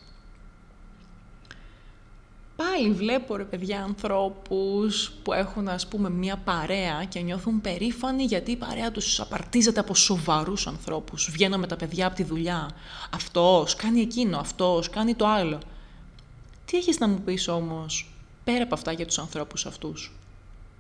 πάλι 2.56 2.90
βλέπω 2.90 3.36
ρε 3.36 3.44
παιδιά 3.44 3.82
ανθρώπους 3.82 5.12
που 5.22 5.32
έχουν 5.32 5.68
ας 5.68 5.88
πούμε 5.88 6.10
μια 6.10 6.36
παρέα 6.36 7.04
και 7.04 7.20
νιώθουν 7.20 7.60
περήφανοι 7.60 8.24
γιατί 8.24 8.50
η 8.50 8.56
παρέα 8.56 8.90
τους 8.90 9.20
απαρτίζεται 9.20 9.80
από 9.80 9.94
σοβαρούς 9.94 10.66
ανθρώπους. 10.66 11.30
Βγαίνω 11.30 11.58
με 11.58 11.66
τα 11.66 11.76
παιδιά 11.76 12.06
από 12.06 12.16
τη 12.16 12.22
δουλειά. 12.22 12.70
Αυτός 13.10 13.74
κάνει 13.76 14.00
εκείνο, 14.00 14.38
αυτός 14.38 14.90
κάνει 14.90 15.14
το 15.14 15.26
άλλο. 15.26 15.58
Τι 16.64 16.76
έχεις 16.76 16.98
να 16.98 17.08
μου 17.08 17.20
πεις 17.20 17.48
όμως 17.48 18.12
πέρα 18.44 18.62
από 18.62 18.74
αυτά 18.74 18.92
για 18.92 19.06
τους 19.06 19.18
ανθρώπους 19.18 19.66
αυτούς; 19.66 20.12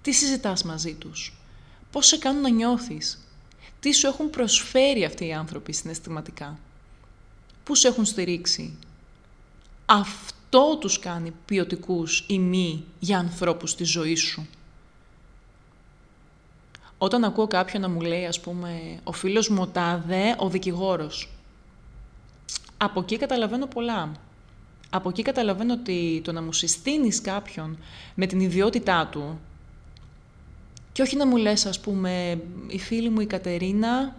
Τι 0.02 0.12
συζητάς 0.12 0.62
μαζί 0.62 0.94
τους; 0.94 1.34
Πώς 1.90 2.06
σε 2.06 2.18
κάνουν 2.18 2.40
να 2.42 2.48
νιώθεις; 2.48 3.18
Τι 3.80 3.92
σου 3.92 4.06
έχουν 4.06 4.30
προσφέρει 4.30 5.04
αυτοί 5.04 5.26
οι 5.26 5.32
άνθρωποι 5.32 5.72
συναισθηματικά; 5.72 6.58
Πού 7.64 7.74
σε 7.74 7.88
έχουν 7.88 8.04
στηρίξει; 8.04 8.78
Αυτό 9.86 10.32
Αυτό 10.56 10.76
τους 10.76 10.98
κάνει 10.98 11.32
ποιοτικούς 11.44 12.24
ή 12.28 12.38
μη 12.38 12.84
για 12.98 13.18
ανθρώπους 13.18 13.70
στη 13.70 13.84
ζωή 13.84 14.14
σου. 14.14 14.46
Όταν 16.98 17.24
ακούω 17.24 17.46
κάποιον 17.46 17.82
να 17.82 17.88
μου 17.88 18.00
λέει, 18.00 18.24
ας 18.26 18.40
πούμε, 18.40 19.00
ο 19.04 19.12
φίλος 19.12 19.48
μου 19.48 19.62
ο 19.62 19.66
τάδε, 19.66 20.36
ο 20.38 20.48
δικηγόρος. 20.48 21.28
Από 22.76 23.00
εκεί 23.00 23.16
καταλαβαίνω 23.16 23.66
πολλά. 23.66 24.12
Από 24.90 25.08
εκεί 25.08 25.22
καταλαβαίνω 25.22 25.72
ότι 25.72 26.20
το 26.24 26.32
να 26.32 26.42
μου 26.42 26.52
συστήνεις 26.52 27.20
κάποιον 27.20 27.78
με 28.14 28.26
την 28.26 28.40
ιδιότητά 28.40 29.06
του 29.06 29.40
και 30.92 31.02
όχι 31.02 31.16
να 31.16 31.26
μου 31.26 31.36
λες, 31.36 31.66
ας 31.66 31.80
πούμε, 31.80 32.42
η 32.68 32.78
φίλη 32.78 33.08
μου 33.08 33.20
η 33.20 33.26
Κατερίνα, 33.26 34.16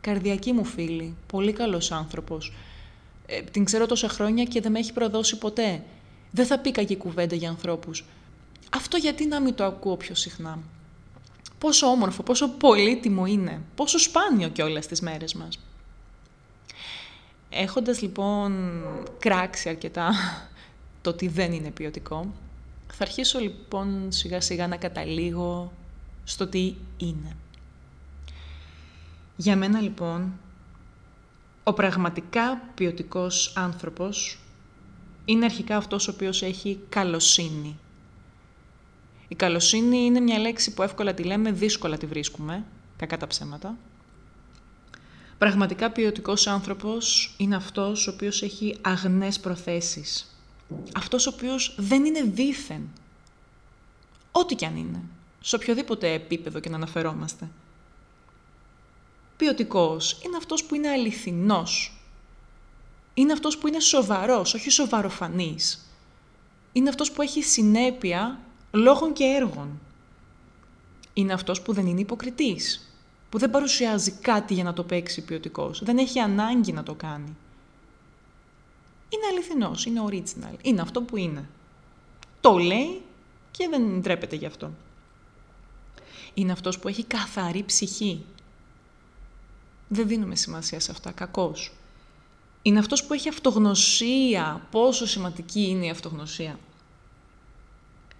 καρδιακή 0.00 0.52
μου 0.52 0.64
φίλη, 0.64 1.16
πολύ 1.26 1.52
καλός 1.52 1.92
άνθρωπος. 1.92 2.52
Ε, 3.30 3.42
την 3.42 3.64
ξέρω 3.64 3.86
τόσα 3.86 4.08
χρόνια 4.08 4.44
και 4.44 4.60
δεν 4.60 4.72
με 4.72 4.78
έχει 4.78 4.92
προδώσει 4.92 5.38
ποτέ. 5.38 5.82
Δεν 6.30 6.46
θα 6.46 6.58
πει 6.58 6.72
κακή 6.72 6.96
κουβέντα 6.96 7.34
για 7.34 7.48
ανθρώπους. 7.48 8.04
Αυτό 8.70 8.96
γιατί 8.96 9.26
να 9.26 9.40
μην 9.40 9.54
το 9.54 9.64
ακούω 9.64 9.96
πιο 9.96 10.14
συχνά; 10.14 10.58
Πόσο 11.58 11.86
όμορφο, 11.86 12.22
πόσο 12.22 12.48
πολύτιμο 12.48 13.26
είναι, 13.26 13.60
πόσο 13.74 13.98
σπάνιο 13.98 14.48
και 14.48 14.62
όλες 14.62 14.86
τις 14.86 15.00
μέρες 15.00 15.34
μας. 15.34 15.58
Έχοντας 17.50 18.02
λοιπόν 18.02 18.82
κράξει 19.18 19.68
αρκετά 19.68 20.12
το 21.02 21.10
ότι 21.10 21.28
δεν 21.28 21.52
είναι 21.52 21.70
ποιοτικό, 21.70 22.32
θα 22.92 23.04
αρχίσω 23.04 23.38
λοιπόν 23.38 24.12
σιγά 24.12 24.40
σιγά 24.40 24.66
να 24.66 24.76
καταλήγω 24.76 25.72
στο 26.24 26.46
τι 26.46 26.74
είναι. 26.96 27.36
Για 29.36 29.56
μένα 29.56 29.80
λοιπόν, 29.80 30.32
ο 31.68 31.72
πραγματικά 31.72 32.56
ποιοτικός 32.74 33.52
άνθρωπος 33.56 34.38
είναι 35.24 35.44
αρχικά 35.44 35.76
αυτός 35.76 36.08
ο 36.08 36.10
οποίος 36.10 36.42
έχει 36.42 36.80
καλοσύνη. 36.88 37.78
Η 39.28 39.34
καλοσύνη 39.34 39.98
είναι 39.98 40.20
μια 40.20 40.38
λέξη 40.38 40.74
που 40.74 40.82
εύκολα 40.82 41.14
τη 41.14 41.22
λέμε, 41.22 41.52
δύσκολα 41.52 41.96
τη 41.96 42.06
βρίσκουμε, 42.06 42.64
κακά 42.96 43.16
τα 43.16 43.26
ψέματα. 43.26 43.76
Πραγματικά 45.38 45.90
ποιοτικός 45.90 46.46
άνθρωπος 46.46 47.34
είναι 47.38 47.56
αυτός 47.56 48.06
ο 48.06 48.10
οποίος 48.10 48.42
έχει 48.42 48.76
αγνές 48.80 49.40
προθέσεις. 49.40 50.38
Αυτός 50.96 51.26
ο 51.26 51.32
οποίος 51.34 51.74
δεν 51.78 52.04
είναι 52.04 52.22
δίθεν. 52.22 52.88
Ό,τι 54.32 54.54
κι 54.54 54.64
αν 54.64 54.76
είναι. 54.76 55.02
Σε 55.40 55.56
οποιοδήποτε 55.56 56.12
επίπεδο 56.12 56.60
και 56.60 56.68
να 56.68 56.76
αναφερόμαστε. 56.76 57.48
Ποιοτικός 59.38 60.20
είναι 60.24 60.36
αυτός 60.36 60.64
που 60.64 60.74
είναι 60.74 60.88
αληθινός. 60.88 62.02
Είναι 63.14 63.32
αυτός 63.32 63.58
που 63.58 63.68
είναι 63.68 63.80
σοβαρός, 63.80 64.54
όχι 64.54 64.70
σοβαροφανής. 64.70 65.92
Είναι 66.72 66.88
αυτός 66.88 67.12
που 67.12 67.22
έχει 67.22 67.42
συνέπεια 67.42 68.40
λόγων 68.70 69.12
και 69.12 69.24
έργων. 69.24 69.80
Είναι 71.12 71.32
αυτός 71.32 71.62
που 71.62 71.72
δεν 71.72 71.86
είναι 71.86 72.00
υποκριτής, 72.00 72.92
που 73.28 73.38
δεν 73.38 73.50
παρουσιάζει 73.50 74.10
κάτι 74.10 74.54
για 74.54 74.64
να 74.64 74.72
το 74.72 74.82
παίξει 74.82 75.24
ποιοτικός, 75.24 75.82
δεν 75.84 75.98
έχει 75.98 76.18
ανάγκη 76.18 76.72
να 76.72 76.82
το 76.82 76.94
κάνει. 76.94 77.36
Είναι 79.08 79.26
αληθινός, 79.30 79.86
είναι 79.86 80.02
original, 80.06 80.54
είναι 80.62 80.80
αυτό 80.80 81.02
που 81.02 81.16
είναι. 81.16 81.48
Το 82.40 82.58
λέει 82.58 83.02
και 83.50 83.68
δεν 83.70 84.00
ντρέπεται 84.00 84.36
γι' 84.36 84.46
αυτό. 84.46 84.70
Είναι 86.34 86.52
αυτός 86.52 86.78
που 86.78 86.88
έχει 86.88 87.04
καθαρή 87.04 87.64
ψυχή. 87.64 88.24
Δεν 89.88 90.08
δίνουμε 90.08 90.36
σημασία 90.36 90.80
σε 90.80 90.90
αυτά, 90.90 91.10
κακός. 91.10 91.72
Είναι 92.62 92.78
αυτός 92.78 93.04
που 93.04 93.12
έχει 93.12 93.28
αυτογνωσία, 93.28 94.66
πόσο 94.70 95.06
σημαντική 95.06 95.60
είναι 95.60 95.86
η 95.86 95.90
αυτογνωσία 95.90 96.58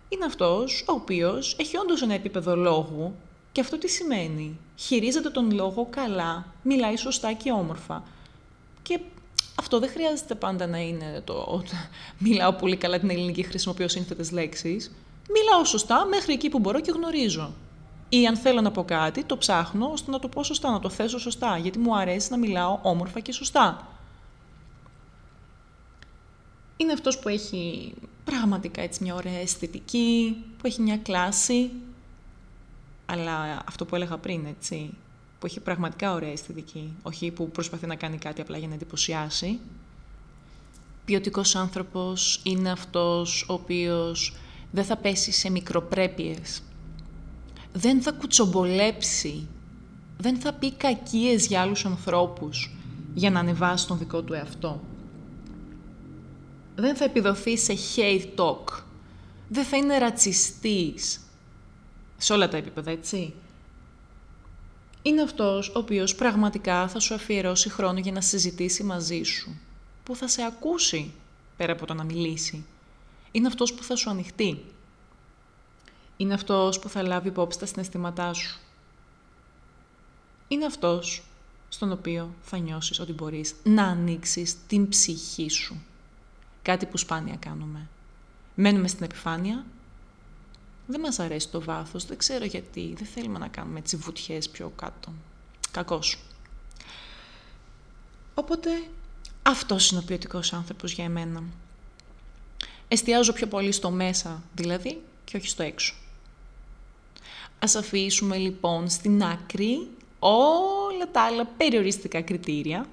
είναι 0.09 0.25
αυτός 0.25 0.85
ο 0.89 0.93
οποίος 0.93 1.57
έχει 1.59 1.77
όντως 1.77 2.03
ένα 2.03 2.15
επίπεδο 2.15 2.57
λόγου 2.57 3.15
και 3.53 3.61
αυτό 3.61 3.79
τι 3.79 3.89
σημαίνει. 3.89 4.59
Χειρίζεται 4.77 5.31
τον 5.31 5.51
λόγο 5.51 5.87
καλά, 5.91 6.47
μιλάει 6.63 6.97
σωστά 6.97 7.33
και 7.33 7.51
όμορφα. 7.53 8.03
Και 8.83 9.01
αυτό 9.55 9.79
δεν 9.79 9.89
χρειάζεται 9.89 10.35
πάντα 10.35 10.67
να 10.67 10.79
είναι 10.79 11.23
το 11.25 11.63
μιλάω 12.19 12.53
πολύ 12.53 12.77
καλά 12.77 12.99
την 12.99 13.11
ελληνική, 13.11 13.43
χρησιμοποιώ 13.43 13.89
σύνθετες 13.89 14.31
λέξεις. 14.31 14.93
Μιλάω 15.31 15.65
σωστά 15.65 16.07
μέχρι 16.07 16.33
εκεί 16.33 16.49
που 16.49 16.59
μπορώ 16.59 16.81
και 16.81 16.91
γνωρίζω. 16.91 17.55
Ή 18.09 18.27
αν 18.27 18.37
θέλω 18.37 18.61
να 18.61 18.71
πω 18.71 18.85
κάτι, 18.85 19.25
το 19.25 19.37
ψάχνω 19.37 19.87
ώστε 19.87 20.11
να 20.11 20.19
το 20.19 20.29
πω 20.29 20.45
σωστά, 20.45 20.71
να 20.71 20.81
το 20.81 20.89
θέσω 20.89 21.19
σωστά, 21.19 21.59
γιατί 21.59 21.79
μου 21.79 21.97
αρέσει 21.97 22.31
να 22.31 22.39
μιλάω 22.39 22.79
όμορφα 22.83 23.21
και 23.21 23.33
σωστά. 23.33 23.87
Είναι 26.77 26.93
αυτός 26.93 27.19
που 27.19 27.29
έχει 27.29 27.95
πραγματικά 28.25 28.83
έτσι 28.83 29.03
μια 29.03 29.15
ωραία 29.15 29.39
αισθητική, 29.41 30.37
που 30.59 30.67
έχει 30.67 30.83
μια 30.83 30.97
κλάση, 30.97 31.71
αλλά 33.07 33.63
αυτό 33.67 33.85
που 33.85 33.95
έλεγα 33.95 34.19
πριν, 34.19 34.47
έτσι, 34.47 34.91
που 35.39 35.47
έχει 35.47 35.61
πραγματικά 35.61 36.13
ωραία 36.13 36.31
αισθητική, 36.33 36.93
όχι 37.03 37.31
που 37.31 37.51
προσπαθεί 37.51 37.87
να 37.87 37.95
κάνει 37.95 38.19
κάτι 38.19 38.41
απλά 38.41 38.59
για 38.59 38.69
να 38.69 38.75
εντυπωσιάσει. 38.75 39.59
Ποιοτικός 41.05 41.55
άνθρωπος 41.55 42.41
είναι 42.43 42.71
αυτός 42.71 43.47
ο 43.49 43.53
οποίος 43.53 44.37
δεν 44.71 44.85
θα 44.85 44.97
πέσει 44.97 45.33
σε 45.33 45.51
μικροπρέπειες, 45.51 46.63
δεν 47.73 48.03
θα 48.03 48.13
κουτσομπολέψει, 48.13 49.47
δεν 50.19 50.37
θα 50.37 50.53
πει 50.53 50.73
κακίες 50.73 51.47
για 51.47 51.61
άλλους 51.61 51.85
ανθρώπους 51.85 52.77
για 53.15 53.31
να 53.31 53.41
ανεβάσει 53.41 53.87
τον 53.87 53.99
δικό 53.99 54.23
του 54.23 54.33
εαυτό 54.33 54.81
δεν 56.81 56.97
θα 56.97 57.05
επιδοθεί 57.05 57.59
σε 57.59 57.75
hate 57.97 58.29
talk. 58.37 58.83
Δεν 59.49 59.65
θα 59.65 59.77
είναι 59.77 59.99
ρατσιστής. 59.99 61.21
Σε 62.17 62.33
όλα 62.33 62.49
τα 62.49 62.57
επίπεδα, 62.57 62.91
έτσι. 62.91 63.35
Είναι 65.03 65.23
αυτός 65.23 65.69
ο 65.69 65.79
οποίος 65.79 66.15
πραγματικά 66.15 66.89
θα 66.89 67.01
σου 67.01 67.15
αφιερώσει 67.15 67.71
χρόνο 67.71 67.99
για 67.99 68.13
να 68.13 68.21
συζητήσει 68.21 68.83
μαζί 68.83 69.23
σου. 69.23 69.57
Που 70.03 70.17
θα 70.17 70.29
σε 70.29 70.43
ακούσει, 70.43 71.13
πέρα 71.57 71.73
από 71.73 71.87
το 71.87 71.95
να 71.95 72.05
μιλήσει. 72.05 72.65
Είναι 73.31 73.47
αυτός 73.47 73.75
που 73.75 73.83
θα 73.83 73.97
σου 73.97 74.11
ανοιχτεί. 74.11 74.65
Είναι 76.21 76.35
αυτός 76.35 76.79
που 76.79 76.89
θα 76.89 77.03
λάβει 77.03 77.29
υπόψη 77.29 77.59
τα 77.59 77.67
συναισθήματά 77.67 78.33
σου. 78.33 78.59
Είναι 80.49 80.65
αυτός 80.65 81.23
στον 81.69 81.93
οποίο 81.93 82.35
θα 82.43 82.59
νιώσεις 82.59 83.01
ότι 83.01 83.13
μπορείς 83.13 83.55
να 83.63 83.85
ανοίξεις 83.85 84.57
την 84.67 84.89
ψυχή 84.89 85.49
σου. 85.49 85.83
Κάτι 86.63 86.87
που 86.87 86.97
σπάνια 86.97 87.37
κάνουμε. 87.37 87.89
Μένουμε 88.55 88.89
στην 88.89 89.05
επιφάνεια. 89.05 89.65
Δεν 90.87 91.01
μας 91.01 91.19
αρέσει 91.19 91.49
το 91.49 91.61
βάθος, 91.61 92.05
δεν 92.05 92.19
ξέρω 92.19 92.45
γιατί. 92.45 92.95
Δεν 92.97 93.07
θέλουμε 93.07 93.39
να 93.39 93.49
κάνουμε 93.49 93.79
έτσι 93.79 93.97
βουτιές 93.97 94.49
πιο 94.49 94.73
κάτω. 94.77 95.13
Κακός. 95.71 96.19
Οπότε, 98.35 98.71
αυτός 99.43 99.91
είναι 99.91 100.01
ο 100.01 100.03
ποιοτικός 100.03 100.53
άνθρωπος 100.53 100.93
για 100.93 101.05
εμένα. 101.05 101.43
Εστιάζω 102.89 103.33
πιο 103.33 103.47
πολύ 103.47 103.73
στο 103.73 103.91
μέσα, 103.91 104.43
δηλαδή, 104.55 105.03
και 105.25 105.37
όχι 105.37 105.49
στο 105.49 105.63
έξω. 105.63 105.95
Ας 107.59 107.75
αφήσουμε 107.75 108.37
λοιπόν 108.37 108.89
στην 108.89 109.23
άκρη 109.23 109.89
όλα 110.19 111.11
τα 111.13 111.21
άλλα 111.23 111.45
περιοριστικά 111.45 112.23
κριτήρια 112.23 112.87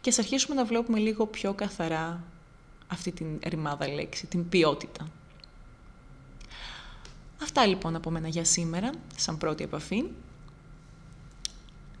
και 0.00 0.10
ας 0.10 0.18
αρχίσουμε 0.18 0.54
να 0.54 0.64
βλέπουμε 0.64 0.98
λίγο 0.98 1.26
πιο 1.26 1.52
καθαρά 1.52 2.24
αυτή 2.86 3.12
την 3.12 3.38
ρημάδα 3.44 3.88
λέξη, 3.88 4.26
την 4.26 4.48
ποιότητα. 4.48 5.08
Αυτά 7.42 7.66
λοιπόν 7.66 7.96
από 7.96 8.10
μένα 8.10 8.28
για 8.28 8.44
σήμερα, 8.44 8.90
σαν 9.16 9.38
πρώτη 9.38 9.64
επαφή. 9.64 10.04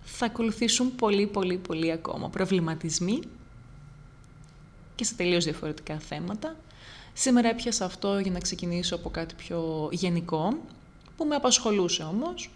Θα 0.02 0.26
ακολουθήσουν 0.26 0.94
πολύ 0.94 1.26
πολύ 1.26 1.56
πολύ 1.56 1.92
ακόμα 1.92 2.28
προβληματισμοί 2.28 3.20
και 4.94 5.04
σε 5.04 5.14
τελείως 5.14 5.44
διαφορετικά 5.44 5.98
θέματα. 5.98 6.56
Σήμερα 7.12 7.48
έπιασα 7.48 7.84
αυτό 7.84 8.18
για 8.18 8.30
να 8.30 8.38
ξεκινήσω 8.38 8.94
από 8.94 9.10
κάτι 9.10 9.34
πιο 9.34 9.88
γενικό, 9.92 10.58
που 11.20 11.26
με 11.26 11.34
απασχολούσε 11.34 12.02
όμως, 12.02 12.50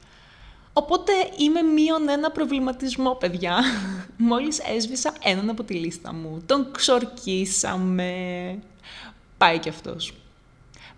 Οπότε 0.77 1.13
είμαι 1.39 1.63
μείον 1.63 2.09
ένα 2.09 2.31
προβληματισμό, 2.31 3.15
παιδιά. 3.15 3.63
Μόλις 4.17 4.59
έσβησα 4.59 5.15
έναν 5.23 5.51
από 5.51 5.65
τη 5.65 5.75
λίστα 5.75 6.13
μου. 6.13 6.43
Τον 6.47 6.73
ξορκίσαμε. 6.73 8.13
Πάει 9.39 9.59
κι 9.59 9.69
αυτός. 9.69 10.15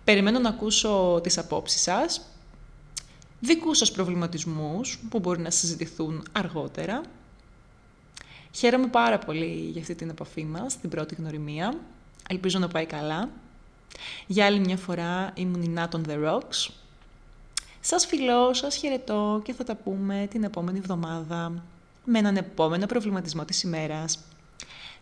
Περιμένω 0.03 0.39
να 0.39 0.49
ακούσω 0.49 1.19
τις 1.23 1.37
απόψεις 1.37 1.81
σας. 1.81 2.21
Δικούς 3.39 3.77
σας 3.77 3.91
προβληματισμούς 3.91 4.99
που 5.09 5.19
μπορεί 5.19 5.41
να 5.41 5.49
συζητηθούν 5.49 6.27
αργότερα. 6.31 7.01
Χαίρομαι 8.51 8.87
πάρα 8.87 9.19
πολύ 9.19 9.69
για 9.71 9.81
αυτή 9.81 9.95
την 9.95 10.09
επαφή 10.09 10.43
μας, 10.43 10.79
την 10.79 10.89
πρώτη 10.89 11.15
γνωριμία. 11.15 11.73
Ελπίζω 12.29 12.59
να 12.59 12.67
πάει 12.67 12.85
καλά. 12.85 13.29
Για 14.27 14.45
άλλη 14.45 14.59
μια 14.59 14.77
φορά 14.77 15.31
ήμουν 15.35 15.61
η 15.61 15.73
Nat 15.77 15.89
on 15.89 16.01
the 16.07 16.25
Rocks. 16.25 16.69
Σας 17.79 18.05
φιλώ, 18.05 18.53
σας 18.53 18.75
χαιρετώ 18.75 19.41
και 19.43 19.53
θα 19.53 19.63
τα 19.63 19.75
πούμε 19.75 20.27
την 20.29 20.43
επόμενη 20.43 20.77
εβδομάδα 20.77 21.63
με 22.03 22.19
έναν 22.19 22.37
επόμενο 22.37 22.85
προβληματισμό 22.85 23.45
της 23.45 23.63
ημέρας. 23.63 24.19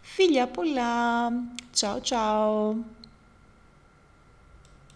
Φιλιά 0.02 0.48
πολλά! 0.48 1.28
Τσάου 1.72 2.02
τσάου! 2.02 2.86